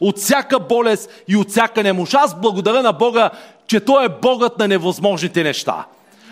[0.00, 2.14] От всяка болест и от всяка немощ.
[2.14, 3.30] Аз благодаря на Бога,
[3.66, 5.84] че Той е Богът на невъзможните неща.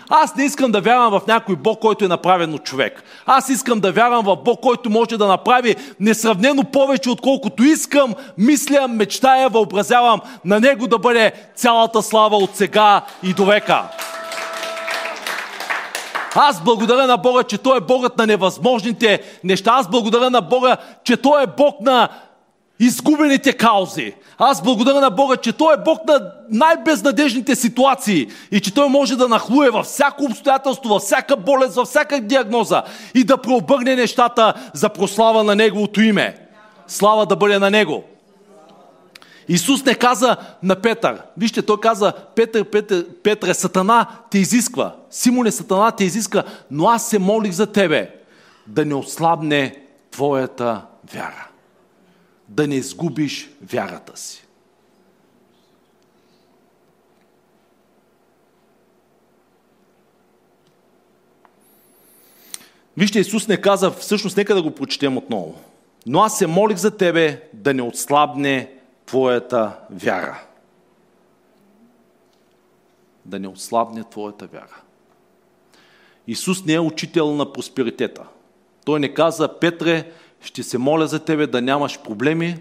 [0.09, 3.03] Аз не искам да вярвам в някой Бог, който е направен от човек.
[3.25, 8.87] Аз искам да вярвам в Бог, който може да направи несравнено повече, отколкото искам, мисля,
[8.87, 13.83] мечтая, въобразявам на Него да бъде цялата слава от сега и до века.
[16.35, 19.71] Аз благодаря на Бога, че Той е Богът на невъзможните неща.
[19.73, 22.09] Аз благодаря на Бога, че Той е Бог на
[22.79, 24.13] изгубените каузи.
[24.37, 29.15] Аз благодаря на Бога, че Той е Бог на най-безнадежните ситуации и че Той може
[29.15, 32.83] да нахлуе във всяко обстоятелство, във всяка болест, във всяка диагноза
[33.15, 36.35] и да преобърне нещата за прослава на Неговото име.
[36.87, 38.03] Слава да бъде на Него.
[39.47, 45.51] Исус не каза на Петър, вижте, той каза, Петър, Петър, Петре, Сатана те изисква, Симоне,
[45.51, 48.15] Сатана те изиска, но аз се молих за тебе,
[48.67, 51.47] да не ослабне твоята вяра.
[52.49, 54.45] Да не изгубиш вярата си.
[62.97, 65.55] Вижте, Исус не каза, всъщност нека да го прочетем отново.
[66.05, 68.71] Но аз се молих за тебе да не отслабне
[69.05, 70.43] твоята вяра.
[73.25, 74.81] Да не отслабне твоята вяра.
[76.27, 78.23] Исус не е учител на просперитета.
[78.85, 80.11] Той не каза, Петре,
[80.41, 82.57] ще се моля за тебе да нямаш проблеми,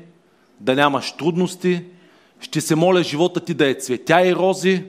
[0.61, 1.85] да нямаш трудности,
[2.41, 4.85] ще се моля живота ти да е цветя и рози.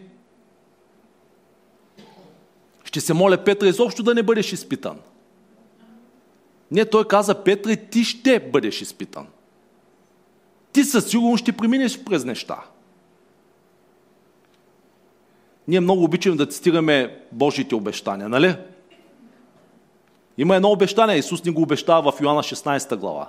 [2.84, 5.00] Ще се моля Петре изобщо да не бъдеш изпитан.
[6.72, 9.28] Не, той каза, Петре, ти ще бъдеш изпитан
[10.74, 12.58] ти със сигурност ще преминеш през неща.
[15.68, 18.56] Ние много обичаме да цитираме Божите обещания, нали?
[20.38, 23.28] Има едно обещание, Исус ни го обещава в Йоанна 16 глава.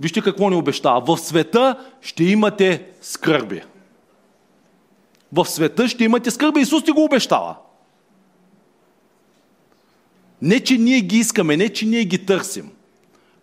[0.00, 1.16] Вижте какво ни обещава.
[1.16, 3.62] В света ще имате скърби.
[5.32, 6.60] В света ще имате скърби.
[6.60, 7.56] Исус ти го обещава.
[10.42, 12.70] Не, че ние ги искаме, не, че ние ги търсим.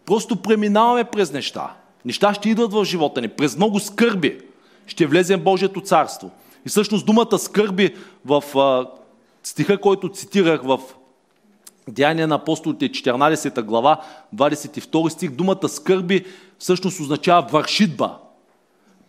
[0.06, 1.76] Просто преминаваме през неща.
[2.06, 3.28] Неща ще идват в живота ни.
[3.28, 4.40] През много скърби
[4.88, 6.32] ще влезем в Божието царство.
[6.66, 8.88] И всъщност думата скърби в а,
[9.44, 10.80] стиха, който цитирах в
[11.88, 14.02] Деяния на апостолите 14 глава,
[14.36, 16.26] 22 стих, думата скърби
[16.60, 18.18] всъщност означава вършитба.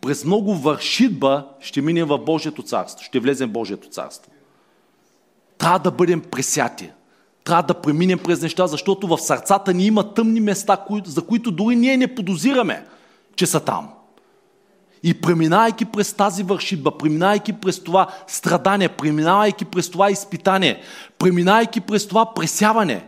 [0.01, 4.33] През много вършитба ще минем в Божието царство, ще влезем в Божието царство.
[5.59, 6.91] Трябва да бъдем пресяти.
[7.47, 11.77] Трябва да преминем през неща, защото в сърцата ни има тъмни места, за които дори
[11.77, 12.87] ние не подозираме,
[13.37, 13.89] че са там.
[15.03, 20.83] И преминавайки през тази вършитба, преминавайки през това страдание, преминавайки през това изпитание,
[21.19, 23.07] преминавайки през това пресяване,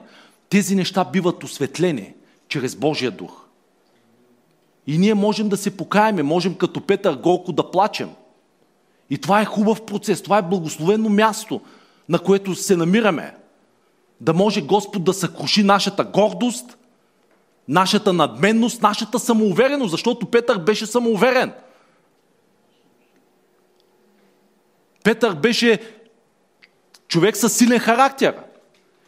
[0.48, 2.14] тези неща биват осветлени
[2.48, 3.44] чрез Божия дух.
[4.86, 8.10] И ние можем да се покаяме, можем като Петър Голко да плачем.
[9.10, 11.60] И това е хубав процес, това е благословено място,
[12.08, 13.34] на което се намираме.
[14.20, 16.78] Да може Господ да съкруши нашата гордост,
[17.68, 21.52] нашата надменност, нашата самоувереност, защото Петър беше самоуверен–
[25.08, 25.78] Петър беше
[27.08, 28.36] човек с силен характер.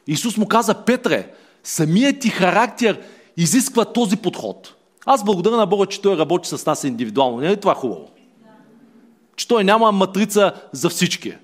[0.07, 3.01] Исус му каза, Петре, самият ти характер
[3.37, 4.75] изисква този подход.
[5.07, 7.39] Аз благодаря на Бога, че Той работи с нас индивидуално.
[7.39, 8.11] Не е ли това хубаво?
[9.37, 11.35] Че Той няма матрица за всички.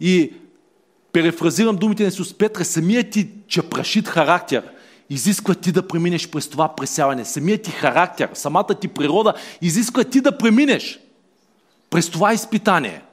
[0.00, 0.32] И
[1.12, 4.64] перефразирам думите на Исус Петре, самият ти чепрашит характер
[5.10, 7.24] изисква ти да преминеш през това пресяване.
[7.24, 11.00] Самият ти характер, самата ти природа изисква ти да преминеш
[11.90, 13.02] през това изпитание–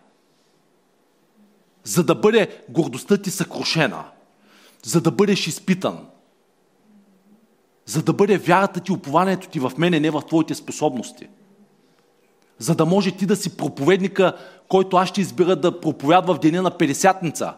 [1.84, 4.04] за да бъде гордостта ти съкрушена,
[4.84, 6.08] за да бъдеш изпитан,
[7.86, 11.28] за да бъде вярата ти, упованието ти в мене, не в твоите способности.
[12.60, 16.62] За да може ти да си проповедника, който аз ще избера да проповядва в деня
[16.62, 17.54] на 50-ница.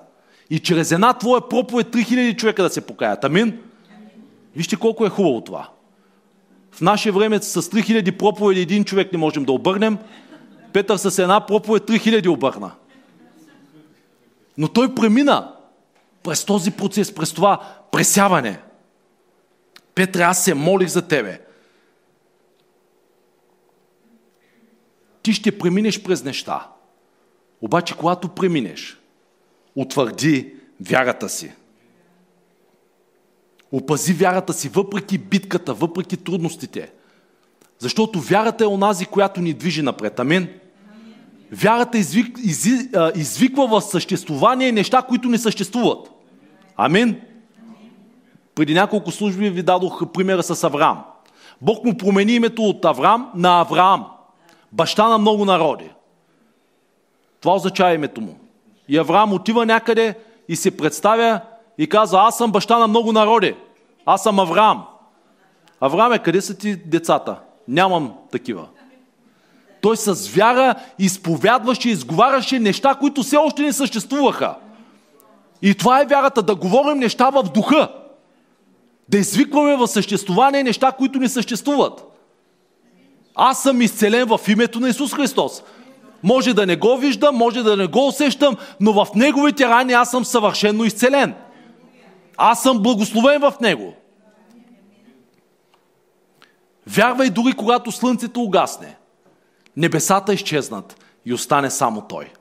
[0.52, 3.24] И чрез една твоя проповед 3000 човека да се покаят.
[3.24, 3.60] Амин?
[4.56, 5.70] Вижте колко е хубаво това.
[6.72, 9.98] В наше време с 3000 проповеди един човек не можем да обърнем.
[10.74, 12.72] Петър с една проповед 3000 обърна.
[14.58, 15.56] Но той премина
[16.24, 18.62] през този процес, през това пресяване.
[19.96, 21.42] Петре, аз се молих за тебе.
[25.24, 26.68] Ти ще преминеш през неща.
[27.62, 29.01] Обаче, когато преминеш,
[29.76, 30.54] утвърди
[30.90, 31.52] вярата си.
[33.72, 36.92] Опази вярата си, въпреки битката, въпреки трудностите.
[37.80, 40.20] Защото вярата е онази, която ни движи напред.
[40.20, 40.50] Амин.
[41.52, 42.66] Вярата извик, из,
[43.16, 46.12] извиква в съществувание неща, които не съществуват.
[46.78, 47.22] Амин.
[48.56, 51.04] Преди няколко служби ви дадох примера с Авраам.
[51.62, 54.08] Бог му промени името от Авраам на Авраам,
[54.72, 55.90] баща на много народи.
[57.40, 58.41] Това означава името му.
[58.92, 60.16] И Авраам отива някъде
[60.48, 61.42] и се представя
[61.78, 63.56] и казва, аз съм баща на много народи.
[64.06, 64.84] Аз съм Авраам.
[65.82, 67.36] Авраам е, къде са ти децата?
[67.68, 68.68] Нямам такива.
[69.82, 74.56] Той с вяра изповядваше, изговаряше неща, които все още не съществуваха.
[75.62, 77.92] И това е вярата, да говорим неща в духа.
[79.10, 82.04] Да извикваме в съществуване неща, които не съществуват.
[83.36, 85.64] Аз съм изцелен в името на Исус Христос.
[86.24, 90.12] Може да не го виждам, може да не го усещам, но в Неговите рани аз
[90.12, 91.36] съм съвършенно изцелен.
[92.38, 93.94] Аз съм благословен в Него.
[96.88, 98.98] Вярвай дори когато слънцето угасне.
[99.78, 102.32] Небесата изчезнат и остане само Той.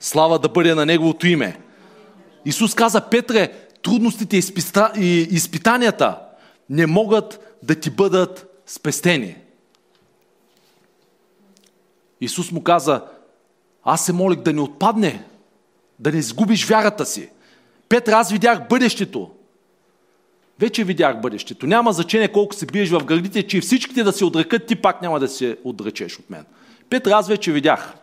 [0.00, 1.60] Слава да бъде на Неговото име.
[2.44, 4.36] Исус каза, Петре, трудностите
[4.96, 6.18] и изпитанията
[6.70, 9.36] не могат да ти бъдат спестени.
[12.20, 13.02] Исус му каза,
[13.84, 15.24] аз се молих да не отпадне,
[15.98, 17.30] да не изгубиш вярата си.
[17.88, 19.30] Петре, аз видях бъдещето.
[20.58, 21.66] Вече видях бъдещето.
[21.66, 25.20] Няма значение колко се биеш в гърдите, че всичките да се отрекат, ти пак няма
[25.20, 26.44] да се отречеш от мен.
[26.90, 27.94] Петър, аз вече видях.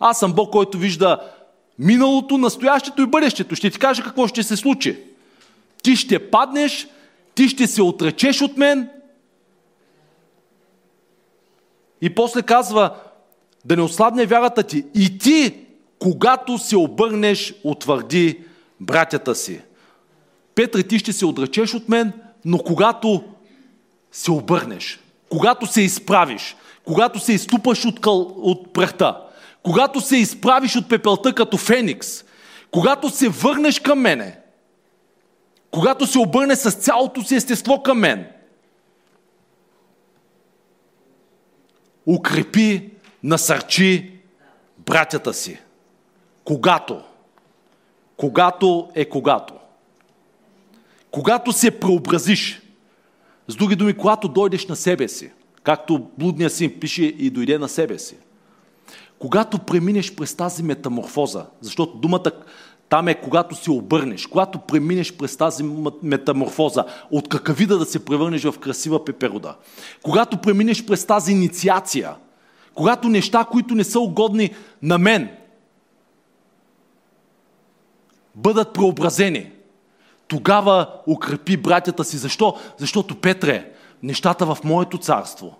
[0.00, 1.18] Аз съм Бог, който вижда
[1.78, 3.54] миналото, настоящето и бъдещето.
[3.56, 4.98] Ще ти кажа какво ще се случи.
[5.82, 6.88] Ти ще паднеш,
[7.34, 8.88] ти ще се отречеш от мен.
[12.00, 12.96] И после казва,
[13.64, 14.84] да не ослабне вярата ти.
[14.94, 15.54] И ти,
[15.98, 18.40] когато се обърнеш, утвърди
[18.80, 19.60] братята си.
[20.54, 22.12] Петре, ти ще се отречеш от мен,
[22.44, 23.24] но когато
[24.12, 29.20] се обърнеш, когато се изправиш, когато се изтупаш от, къл, от прахта,
[29.62, 32.24] когато се изправиш от пепелта като феникс,
[32.70, 34.38] когато се върнеш към мене,
[35.70, 38.26] когато се обърне с цялото си естество към мен,
[42.06, 42.91] укрепи,
[43.24, 44.12] насърчи
[44.78, 45.58] братята си.
[46.44, 47.02] Когато.
[48.16, 49.54] Когато е когато.
[51.10, 52.62] Когато се преобразиш.
[53.48, 55.32] С други думи, когато дойдеш на себе си.
[55.62, 58.16] Както блудния син пише и дойде на себе си.
[59.18, 62.30] Когато преминеш през тази метаморфоза, защото думата
[62.88, 65.64] там е когато се обърнеш, когато преминеш през тази
[66.02, 69.56] метаморфоза, от какавида да се превърнеш в красива пеперода.
[70.02, 72.14] Когато преминеш през тази инициация,
[72.74, 74.50] когато неща, които не са угодни
[74.82, 75.30] на мен,
[78.34, 79.50] бъдат преобразени,
[80.28, 82.16] тогава укрепи братята си.
[82.16, 82.56] Защо?
[82.78, 85.54] Защото, Петре, нещата в моето царство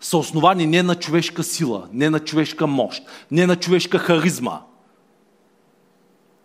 [0.00, 4.60] са основани не на човешка сила, не на човешка мощ, не на човешка харизма–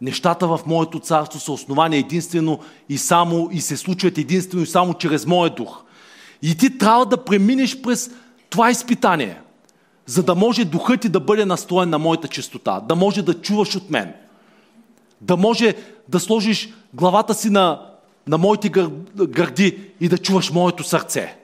[0.01, 2.59] Нещата в моето царство са основани единствено
[2.89, 5.83] и само и се случват единствено и само чрез моя дух.
[6.41, 8.11] И ти трябва да преминеш през
[8.49, 9.41] това изпитание,
[10.11, 13.75] за да може духът ти да бъде настроен на моята чистота, да може да чуваш
[13.75, 14.13] от мен,
[15.21, 15.75] да може
[16.09, 17.81] да сложиш главата си на,
[18.27, 18.69] на моите
[19.15, 21.35] гърди и да чуваш моето сърце.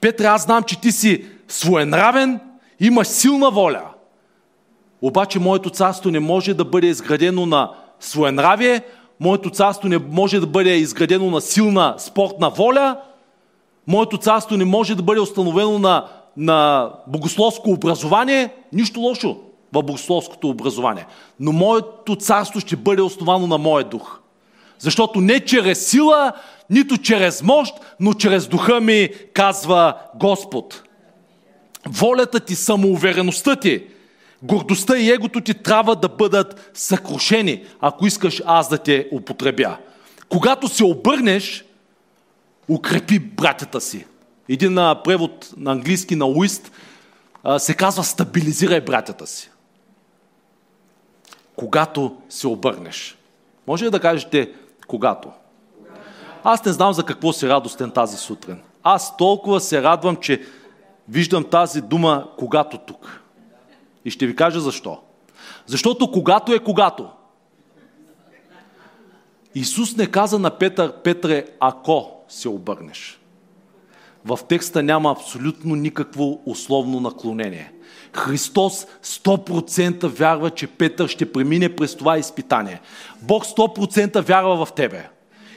[0.00, 2.40] Петре, аз знам, че ти си своенравен,
[2.80, 3.82] имаш силна воля–
[5.02, 8.82] обаче моето царство не може да бъде изградено на своенравие,
[9.20, 13.00] моето царство не може да бъде изградено на силна спортна воля,
[13.86, 19.36] моето царство не може да бъде установено на, на богословско образование, нищо лошо
[19.72, 21.06] в богословското образование.
[21.40, 24.20] Но моето царство ще бъде основано на моя дух.
[24.78, 26.32] Защото не чрез сила,
[26.70, 30.82] нито чрез мощ, но чрез духа ми, казва Господ.
[31.86, 33.84] Волята ти, самоувереността ти,
[34.42, 39.76] гордостта и егото ти трябва да бъдат съкрушени, ако искаш аз да те употребя.
[40.28, 41.64] Когато се обърнеш,
[42.68, 44.06] укрепи братята си.
[44.48, 44.74] Един
[45.04, 46.72] превод на английски на Уист
[47.58, 49.50] се казва стабилизирай братята си.
[51.56, 53.18] Когато се обърнеш.
[53.66, 54.52] Може ли да кажете
[54.86, 55.32] когато?
[56.44, 58.62] Аз не знам за какво се радостен тази сутрин.
[58.82, 60.42] Аз толкова се радвам, че
[61.08, 63.20] виждам тази дума когато тук.
[64.04, 65.00] И ще ви кажа защо.
[65.66, 67.10] Защото когато е когато.
[69.54, 73.21] Исус не каза на Петър, Петре, ако се обърнеш.
[74.24, 77.72] В текста няма абсолютно никакво условно наклонение.
[78.12, 82.80] Христос 100% вярва, че Петър ще премине през това изпитание.
[83.22, 85.08] Бог 100% вярва в тебе.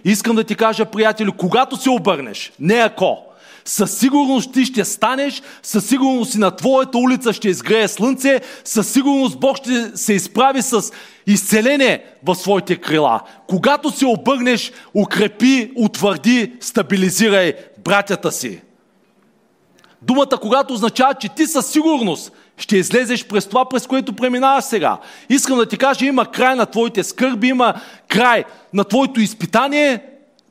[0.06, 3.18] Искам да ти кажа, приятели, когато се обърнеш, не ако,
[3.66, 8.92] със сигурност ти ще станеш, със сигурност и на твоята улица ще изгрее слънце, със
[8.92, 10.92] сигурност Бог ще се изправи с
[11.28, 13.22] изцеление в своите крила.
[13.48, 17.54] Когато се обърнеш, укрепи, утвърди, стабилизирай
[17.86, 18.62] братята си.
[20.02, 24.98] Думата когато означава, че ти със сигурност ще излезеш през това, през което преминаваш сега.
[25.30, 27.74] Искам да ти кажа, има край на твоите скърби, има
[28.08, 30.04] край на твоето изпитание.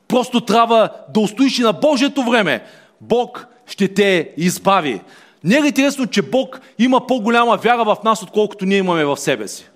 [0.07, 2.63] Просто трябва да устоиш и на Божието време.
[3.01, 5.01] Бог ще те избави.
[5.43, 9.47] Не е интересно, че Бог има по-голяма вяра в нас, отколкото ние имаме в себе
[9.47, 9.69] си?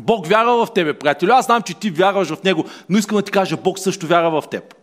[0.00, 1.30] Бог вярва в тебе, приятели.
[1.30, 4.40] Аз знам, че ти вярваш в Него, но искам да ти кажа, Бог също вярва
[4.40, 4.74] в теб.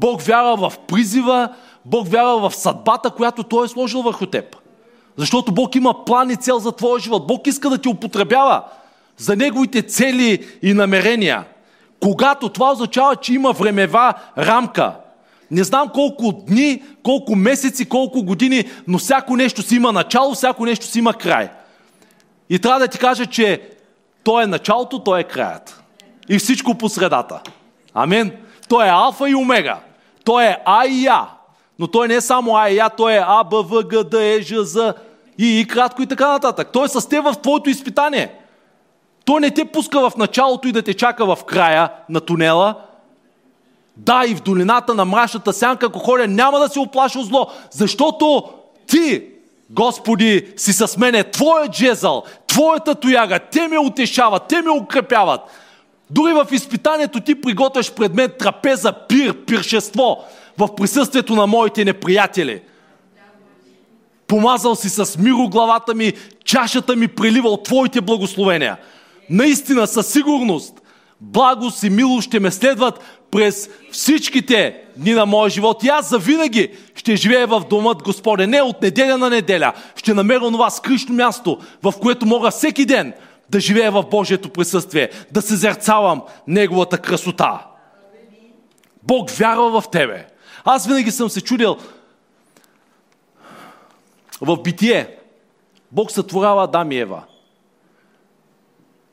[0.00, 1.48] Бог вярва в призива,
[1.84, 4.56] Бог вярва в съдбата, която Той е сложил върху теб.
[5.16, 7.26] Защото Бог има план и цел за твоя живот.
[7.26, 8.62] Бог иска да ти употребява
[9.16, 11.44] за Неговите цели и намерения.
[12.00, 14.92] Когато това означава, че има времева рамка.
[15.50, 20.64] Не знам колко дни, колко месеци, колко години, но всяко нещо си има начало, всяко
[20.64, 21.50] нещо си има край.
[22.50, 23.62] И трябва да ти кажа, че
[24.24, 25.82] то е началото, то е краят.
[26.28, 27.40] И всичко по средата.
[27.94, 28.32] Амин.
[28.74, 29.78] Той е алфа и омега.
[30.24, 31.26] Той е А и Я.
[31.78, 34.24] Но той не е само А и Я, той е А, Б, В, Г, Д,
[34.24, 34.94] Е, Ж, З
[35.38, 36.68] и, и кратко и така нататък.
[36.72, 38.34] Той е с теб в твоето изпитание.
[39.24, 42.74] Той не те пуска в началото и да те чака в края на тунела,
[43.96, 48.44] да, и в долината на мрачната сянка, ако ходя, няма да се оплаша зло, защото
[48.86, 49.24] ти,
[49.70, 55.40] Господи, си с мене, Твоят джезъл, Твоята тояга, те ме утешават, те ме укрепяват.
[56.10, 60.24] Дори в изпитанието ти приготвяш пред мен трапеза, пир, пиршество
[60.58, 62.60] в присъствието на моите неприятели.
[64.26, 66.12] Помазал си с миро главата ми,
[66.44, 68.76] чашата ми прилива от Твоите благословения.
[69.30, 70.80] Наистина, със сигурност,
[71.20, 73.00] благост и милост ще ме следват
[73.30, 75.84] през всичките дни на моя живот.
[75.84, 78.50] И аз завинаги ще живея в домът Господен.
[78.50, 79.72] Не от неделя на неделя.
[79.96, 83.12] Ще намеря това скришно място, в което мога всеки ден
[83.50, 87.66] да живея в Божието присъствие, да се зерцавам Неговата красота.
[89.02, 90.26] Бог вярва в тебе.
[90.64, 91.76] Аз винаги съм се чудил
[94.40, 95.18] в битие.
[95.92, 97.22] Бог сътворява Адам и Ева.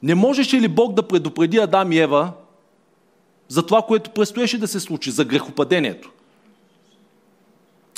[0.04, 2.32] Не можеше ли Бог да предупреди Адам и Ева
[3.48, 6.12] за това, което предстоеше да се случи, за грехопадението?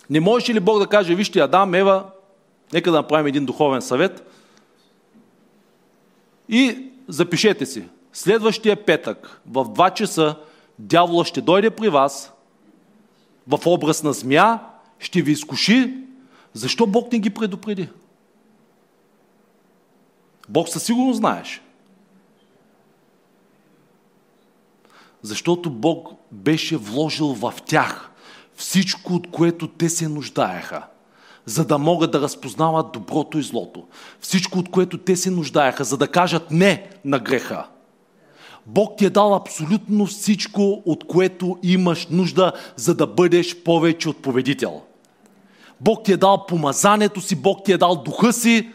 [0.10, 2.06] Не можеше ли Бог да каже, вижте, Адам, Ева,
[2.74, 4.30] нека да направим един духовен съвет
[6.54, 7.84] и запишете си,
[8.14, 10.36] следващия петък в 2 часа
[10.80, 12.34] дявола ще дойде при вас
[13.48, 14.60] в образ на змия,
[15.00, 15.98] ще ви изкуши.
[16.54, 17.90] Защо Бог не ги предупреди?
[20.50, 21.62] Бог със сигурност знаеш.
[25.22, 28.12] Защото Бог беше вложил в тях
[28.56, 30.88] всичко, от което те се нуждаеха,
[31.46, 33.84] за да могат да разпознават доброто и злото.
[34.20, 37.68] Всичко, от което те се нуждаеха, за да кажат не на греха.
[38.66, 44.18] Бог ти е дал абсолютно всичко, от което имаш нужда, за да бъдеш повече от
[44.18, 44.82] победител.
[45.82, 48.70] Бог ти е дал помазането си, Бог ти е дал духа си,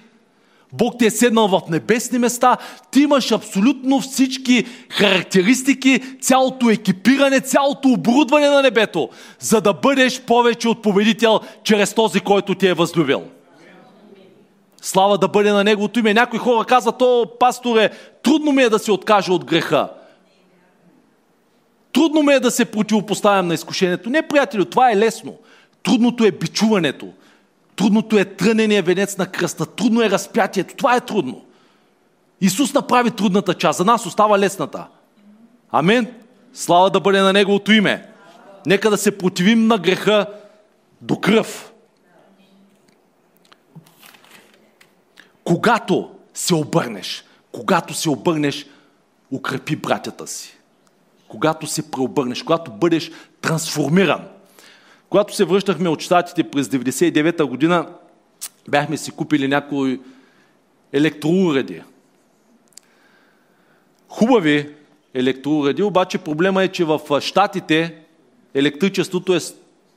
[0.72, 2.56] Бог ти е седнал в небесни места,
[2.90, 9.08] ти имаш абсолютно всички характеристики, цялото екипиране, цялото оборудване на небето,
[9.40, 13.22] за да бъдеш повече от победител чрез този, който ти е възлюбил.
[14.82, 16.14] Слава да бъде на Неговото име.
[16.14, 17.90] Някои хора казват, о, пасторе,
[18.22, 19.88] трудно ми е да се откажа от греха.
[21.92, 24.10] Трудно ми е да се противопоставям на изкушението.
[24.10, 25.34] Не, приятели, това е лесно.
[25.82, 27.06] Трудното е бичуването.
[27.78, 29.66] Трудното е трънения венец на кръста.
[29.66, 30.76] Трудно е разпятието.
[30.76, 31.44] Това е трудно.
[32.40, 33.78] Исус направи трудната част.
[33.78, 34.86] За нас остава лесната.
[35.70, 36.06] Амин.
[36.52, 38.12] Слава да бъде на Неговото име.
[38.66, 40.26] Нека да се противим на греха
[41.00, 41.72] до кръв.
[45.44, 48.66] Когато се обърнеш, когато се обърнеш,
[49.32, 50.58] укрепи братята си.
[51.28, 53.10] Когато се преобърнеш, когато бъдеш
[53.40, 54.28] трансформиран.
[55.10, 57.88] Когато се връщахме от щатите през 99-та година,
[58.68, 60.00] бяхме си купили някои
[60.92, 61.82] електроуреди.
[64.08, 64.74] Хубави
[65.14, 67.94] електроуреди, обаче проблема е, че в щатите
[68.54, 69.38] електричеството е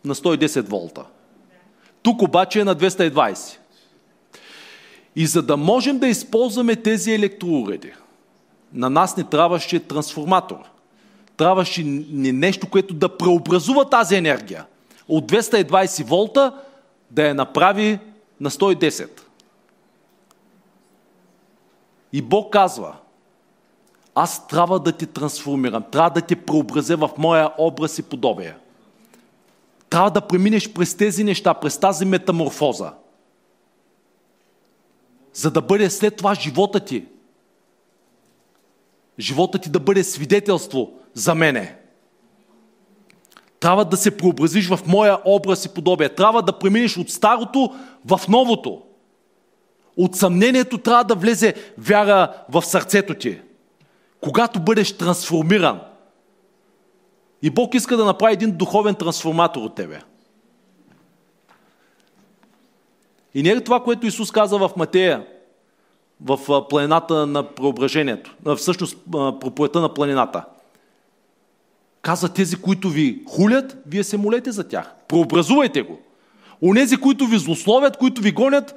[0.05, 1.03] на 110 волта.
[2.01, 3.57] Тук обаче е на 220.
[5.16, 7.93] И за да можем да използваме тези електроуреди,
[8.74, 10.59] на нас не трябваше трансформатор.
[11.38, 14.66] Трябваше ни нещо, което да преобразува тази енергия.
[15.12, 16.53] От 220 волта
[17.12, 17.99] да я направи
[18.39, 19.22] на 110.
[22.14, 22.95] И Бог казва,
[24.16, 28.55] аз трябва да те трансформирам, трябва да те преобразя в моя образ и подобие.
[29.89, 32.93] Трябва да преминеш през тези неща, през тази метаморфоза
[35.34, 37.05] за да бъде след това живота ти.
[39.20, 41.81] Живота ти да бъде свидетелство за мене.
[43.62, 46.09] Трябва да се преобразиш в моя образ и подобие.
[46.09, 47.74] Трябва да преминеш от старото
[48.05, 48.82] в новото.
[49.97, 53.41] От съмнението трябва да влезе вяра в сърцето ти.
[54.22, 55.80] Когато бъдеш трансформиран.
[57.41, 60.01] И Бог иска да направи един духовен трансформатор от тебе.
[63.34, 65.28] И не е това, което Исус каза в Матея,
[66.22, 70.43] в планината на преображението, всъщност проповета на планината.
[72.02, 74.93] Каза тези, които ви хулят, вие се молете за тях.
[75.08, 75.99] Преобразувайте го.
[76.62, 78.76] Онези, които ви злословят, които ви гонят,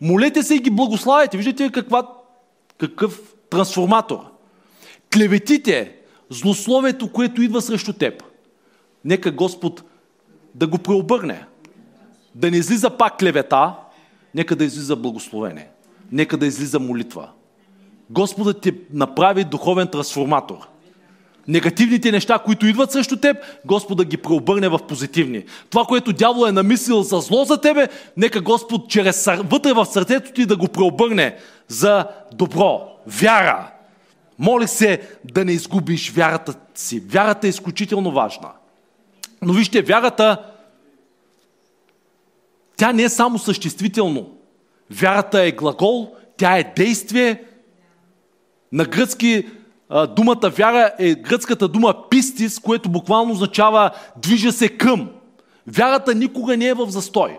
[0.00, 1.36] молете се и ги благославяйте.
[1.36, 2.08] Виждате каква,
[2.78, 4.18] какъв трансформатор.
[5.14, 5.96] Клеветите,
[6.30, 8.22] злословието, което идва срещу теб.
[9.04, 9.82] Нека Господ
[10.54, 11.46] да го преобърне.
[12.34, 13.74] Да не излиза пак клевета,
[14.34, 15.68] нека да излиза благословение.
[16.12, 17.30] Нека да излиза молитва.
[18.10, 20.68] Господът ти направи духовен трансформатор.
[21.48, 25.44] Негативните неща, които идват срещу теб, Господ да ги преобърне в позитивни.
[25.70, 30.32] Това, което дявол е намислил за зло за тебе, нека Господ чрез вътре в сърцето
[30.32, 31.36] ти да го преобърне
[31.68, 32.80] за добро.
[33.06, 33.70] Вяра.
[34.38, 35.00] Моли се
[35.32, 37.00] да не изгубиш вярата си.
[37.00, 38.48] Вярата е изключително важна.
[39.42, 40.44] Но вижте, вярата
[42.76, 44.30] тя не е само съществително.
[44.90, 47.44] Вярата е глагол, тя е действие.
[48.72, 49.46] На гръцки
[49.90, 55.10] думата вяра е гръцката дума пистис, което буквално означава движа се към.
[55.66, 57.38] Вярата никога не е в застой.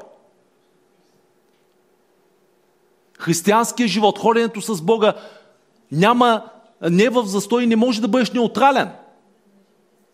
[3.20, 5.14] Християнският живот, ходенето с Бога
[5.92, 6.44] няма,
[6.90, 8.90] не е в застой не може да бъдеш неутрален.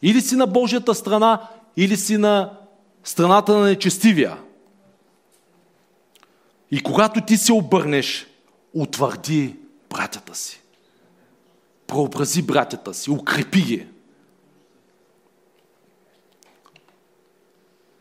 [0.02, 1.42] Или си на Божията страна,
[1.78, 2.54] или си на
[3.04, 4.38] страната на нечестивия.
[6.72, 8.28] И когато ти се обърнеш,
[8.74, 9.56] утвърди
[9.90, 10.62] братята си.
[11.88, 13.88] Прообрази братята си, укрепи ги.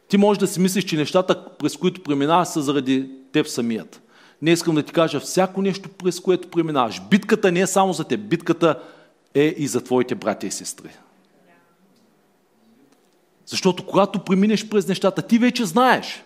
[0.09, 4.03] Ти можеш да си мислиш, че нещата, през които преминаваш, са заради теб самият.
[4.43, 7.03] Не искам да ти кажа всяко нещо, през което преминаваш.
[7.11, 8.83] Битката не е само за теб, битката
[9.35, 10.89] е и за твоите братя и сестри.
[13.47, 16.25] Защото когато преминеш през нещата, ти вече знаеш.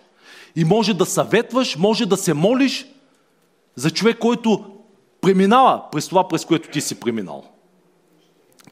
[0.55, 2.85] И може да съветваш, може да се молиш
[3.75, 4.75] за човек, който
[5.21, 7.50] преминава през това, през което ти си преминал.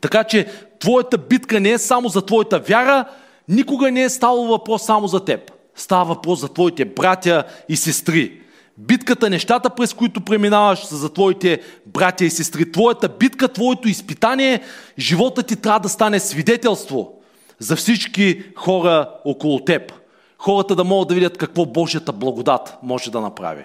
[0.01, 0.47] Така че
[0.79, 3.05] твоята битка не е само за твоята вяра,
[3.47, 5.51] никога не е ставало въпрос само за теб.
[5.75, 8.41] Става въпрос за твоите братя и сестри.
[8.77, 12.71] Битката, нещата, през които преминаваш, са за твоите братя и сестри.
[12.71, 14.61] Твоята битка, твоето изпитание,
[14.99, 17.13] живота ти трябва да стане свидетелство
[17.59, 19.93] за всички хора около теб.
[20.37, 23.63] Хората да могат да видят какво Божията благодат може да направи.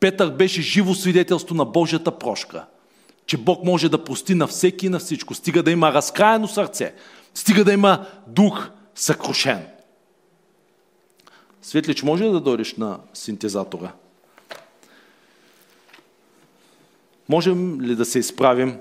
[0.00, 2.64] Петър беше живо свидетелство на Божията прошка.
[3.28, 5.34] Че Бог може да прости на всеки и на всичко.
[5.34, 6.94] Стига да има разкраено сърце.
[7.34, 9.66] Стига да има дух съкрушен.
[11.62, 13.92] Светлич, може ли да дойдеш на синтезатора?
[17.28, 18.78] Можем ли да се изправим?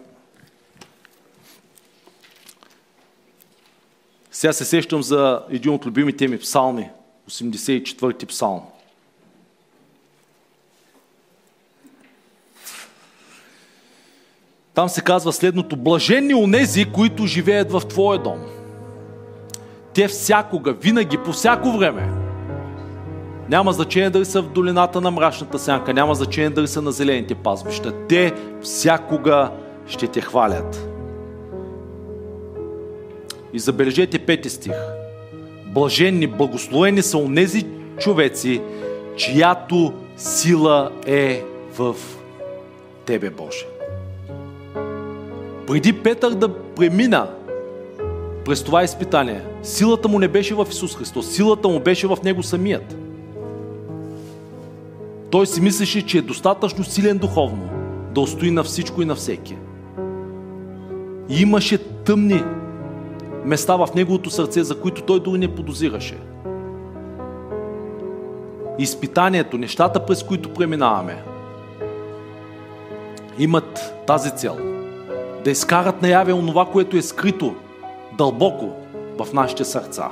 [4.31, 6.89] Сега се сещам за един от любимите ми псалми,
[7.29, 8.61] 84-ти псалм.
[14.77, 15.75] Там се казва следното.
[15.75, 18.39] Блаженни онези, които живеят в Твоя дом.
[19.93, 22.09] Те всякога, винаги, по всяко време.
[23.49, 27.35] Няма значение дали са в долината на мрачната сянка, няма значение дали са на зелените
[27.35, 27.93] пазбища.
[28.07, 29.51] Те всякога
[29.87, 30.89] ще те хвалят.
[33.53, 34.75] И забележете пети стих.
[35.65, 37.65] Блаженни, благословени са онези
[37.99, 38.61] човеци,
[39.15, 41.43] чиято сила е
[41.77, 41.95] в
[43.05, 43.76] Тебе, Боже.
[45.67, 47.29] Преди Петър да премина
[48.45, 52.43] през това изпитание, силата му не беше в Исус Христос, силата му беше в Него
[52.43, 52.97] самият.
[55.29, 57.69] Той си мислеше, че е достатъчно силен духовно
[58.13, 59.57] да устои на всичко и на всеки.
[61.29, 62.43] И имаше тъмни
[63.45, 66.17] места в неговото сърце, за които той дори не подозираше.
[68.79, 71.23] Изпитанието, нещата, през които преминаваме,
[73.39, 74.76] имат тази цел.
[75.47, 77.55] Да изкарат наяве онова, което е скрито
[78.17, 78.69] дълбоко
[79.19, 80.09] в нашите сърца.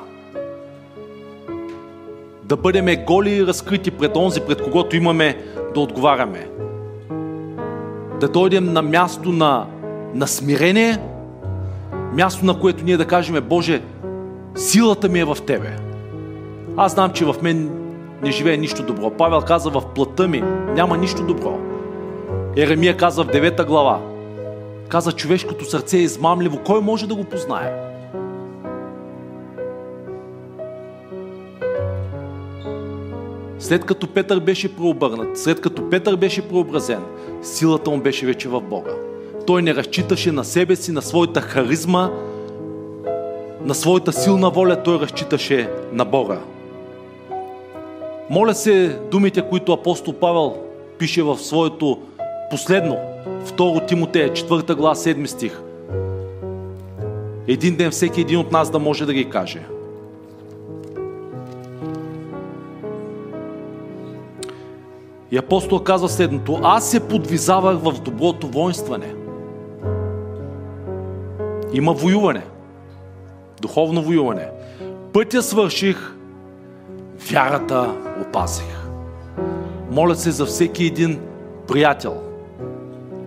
[2.43, 5.37] Да бъдем голи и разкрити пред онзи, пред когото имаме
[5.73, 6.47] да отговаряме.
[8.19, 9.65] Да дойдем на място на,
[10.13, 10.97] на смирение,
[12.13, 13.81] място на което ние да кажем, Боже,
[14.55, 15.77] силата ми е в Тебе.
[16.77, 17.69] Аз знам, че в мен
[18.21, 19.09] не живее нищо добро.
[19.09, 20.43] Павел каза, в плътта ми
[20.75, 21.59] няма нищо добро.
[22.57, 24.14] Еремия каза в 9 глава,
[24.89, 26.59] каза, човешкото сърце е измамливо.
[26.65, 27.73] Кой може да го познае?
[33.59, 37.01] След като Петър беше преобърнат, след като Петър беше преобразен,
[37.41, 38.91] силата му беше вече в Бога.
[39.47, 42.09] Той не разчиташе на себе си, на своята харизма,
[43.61, 46.39] на своята силна воля, той разчиташе на Бога.
[48.29, 50.57] Моля се думите, които апостол Павел
[50.97, 51.99] пише в своето
[52.49, 52.97] последно,
[53.45, 55.61] второ Тимотея, 4 глава, 7 стих.
[57.47, 59.61] Един ден всеки един от нас да може да ги каже.
[65.31, 66.59] И апостол казва следното.
[66.63, 69.15] Аз се подвизавах в доброто воинстване–
[71.75, 72.43] има воюване.
[73.61, 74.49] Духовно воюване.
[75.13, 76.15] Пътя свърших,
[77.31, 78.87] вярата опазих.
[79.91, 81.19] Моля се за всеки един
[81.67, 82.21] приятел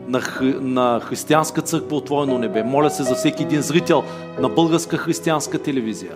[0.09, 0.54] на, хри...
[0.61, 2.62] на християнска църква Отворено небе.
[2.62, 4.04] Моля се за всеки един зрител
[4.40, 6.12] на българска християнска телевизия.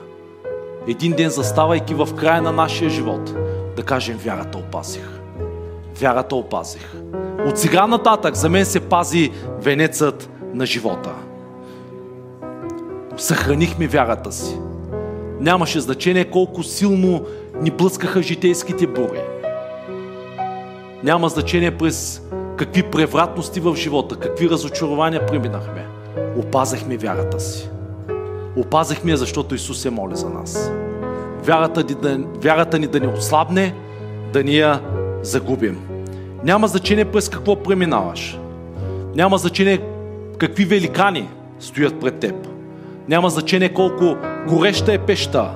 [0.88, 3.34] Един ден заставайки в края на нашия живот,
[3.76, 5.20] да кажем вярата опазих.
[6.01, 6.95] Вярата опазих.
[7.47, 9.30] От сега нататък за мен се пази
[9.61, 11.11] венецът на живота
[13.16, 14.59] съхранихме вярата си.
[15.40, 17.24] Нямаше значение колко силно
[17.61, 19.20] ни блъскаха житейските бури.
[21.05, 22.22] Няма значение през
[22.63, 25.87] какви превратности в живота, какви разочарования преминахме.
[26.37, 27.69] Опазахме вярата си.
[28.57, 30.73] Опазахме я, защото Исус се моли за нас.
[31.45, 33.75] Вярата ни, да, вярата ни да не ослабне,
[34.33, 34.81] да ни я
[35.23, 35.79] загубим.
[36.45, 38.39] Няма значение през какво преминаваш.
[39.15, 39.81] Няма значение
[40.39, 41.29] какви великани
[41.61, 42.35] стоят пред теб.
[43.09, 44.17] Няма значение колко
[44.49, 45.51] гореща е пеща.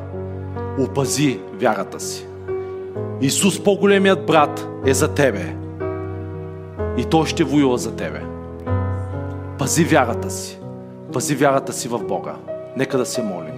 [0.79, 2.27] Опази вярата си.
[3.21, 5.66] Исус, по-големият брат, е за тебе.
[6.97, 8.23] И Той ще воюва за тебе.
[9.59, 10.59] Пази вярата си.
[11.13, 12.35] Пази вярата си в Бога.
[12.77, 13.55] Нека да се молим.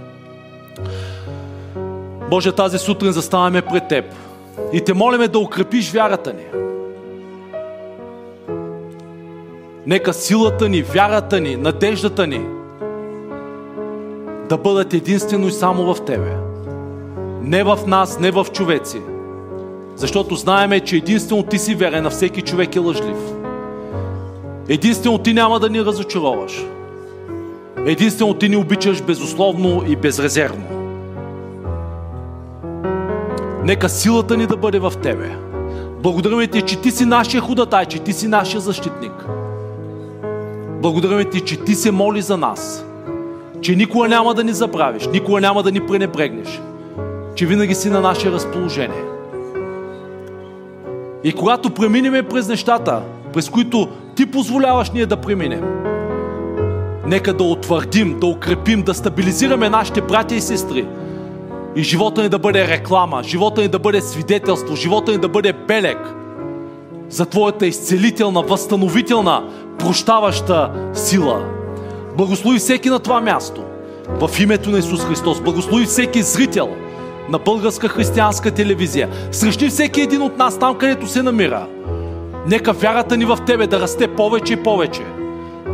[2.30, 4.04] Боже, тази сутрин заставаме пред Теб
[4.72, 6.44] и Те молиме да укрепиш вярата ни.
[9.86, 12.46] Нека силата ни, вярата ни, надеждата ни
[14.48, 16.36] да бъдат единствено и само в Тебе.
[17.42, 19.00] Не в нас, не в човеци.
[19.98, 23.16] Защото знаеме, че единствено Ти си верен, на всеки човек е лъжлив.
[24.68, 26.64] Единствено Ти няма да ни разочароваш.
[27.86, 30.64] Единствено Ти ни обичаш безусловно и безрезервно.
[33.64, 35.30] Нека силата ни да бъде в Тебе.
[36.02, 39.26] Благодарим Ти, че Ти си нашия ходатай, че Ти си нашия защитник.
[40.82, 42.84] Благодарим Ти, че Ти се моли за нас.
[43.60, 46.60] Че никога няма да ни забравиш, никога няма да ни пренебрегнеш.
[47.34, 49.17] Че винаги си на наше разположение.
[51.24, 53.00] И когато преминеме през нещата,
[53.32, 55.64] през които Ти позволяваш ние да преминем,
[57.06, 60.86] нека да утвърдим, да укрепим, да стабилизираме нашите братя и сестри.
[61.76, 65.52] И живота ни да бъде реклама, живота ни да бъде свидетелство, живота ни да бъде
[65.52, 65.98] белег
[67.08, 69.44] за Твоята изцелителна, възстановителна,
[69.78, 71.44] прощаваща сила.
[72.16, 73.62] Благослови всеки на това място.
[74.20, 75.40] В името на Исус Христос.
[75.40, 76.68] Благослови всеки зрител
[77.28, 79.08] на българска християнска телевизия.
[79.32, 81.66] Срещни всеки един от нас там, където се намира.
[82.46, 85.02] Нека вярата ни в Тебе да расте повече и повече.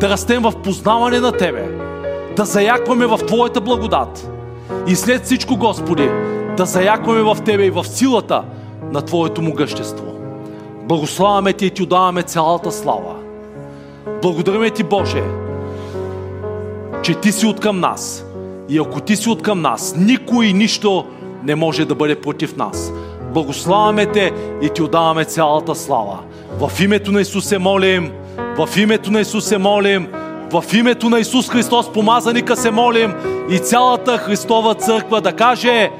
[0.00, 1.68] Да растем в познаване на Тебе.
[2.36, 4.30] Да заякваме в Твоята благодат.
[4.86, 6.10] И след всичко, Господи,
[6.56, 8.42] да заякваме в Тебе и в силата
[8.92, 10.04] на Твоето могъщество.
[10.82, 13.14] Благославяме Ти и Ти отдаваме цялата слава.
[14.22, 15.22] Благодариме Ти, Боже,
[17.02, 18.24] че Ти си от към нас.
[18.68, 21.04] И ако Ти си от към нас, никой и нищо
[21.44, 22.92] не може да бъде против нас.
[23.34, 24.32] Благославяме Те
[24.62, 26.18] и Ти отдаваме цялата слава.
[26.60, 28.12] В името на Исус се молим,
[28.58, 30.08] в името на Исус се молим,
[30.52, 33.14] в името на Исус Христос, помазаника се молим
[33.50, 35.90] и цялата Христова църква да каже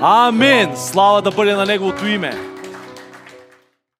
[0.00, 0.68] Амин!
[0.76, 2.51] Слава да бъде на Неговото име!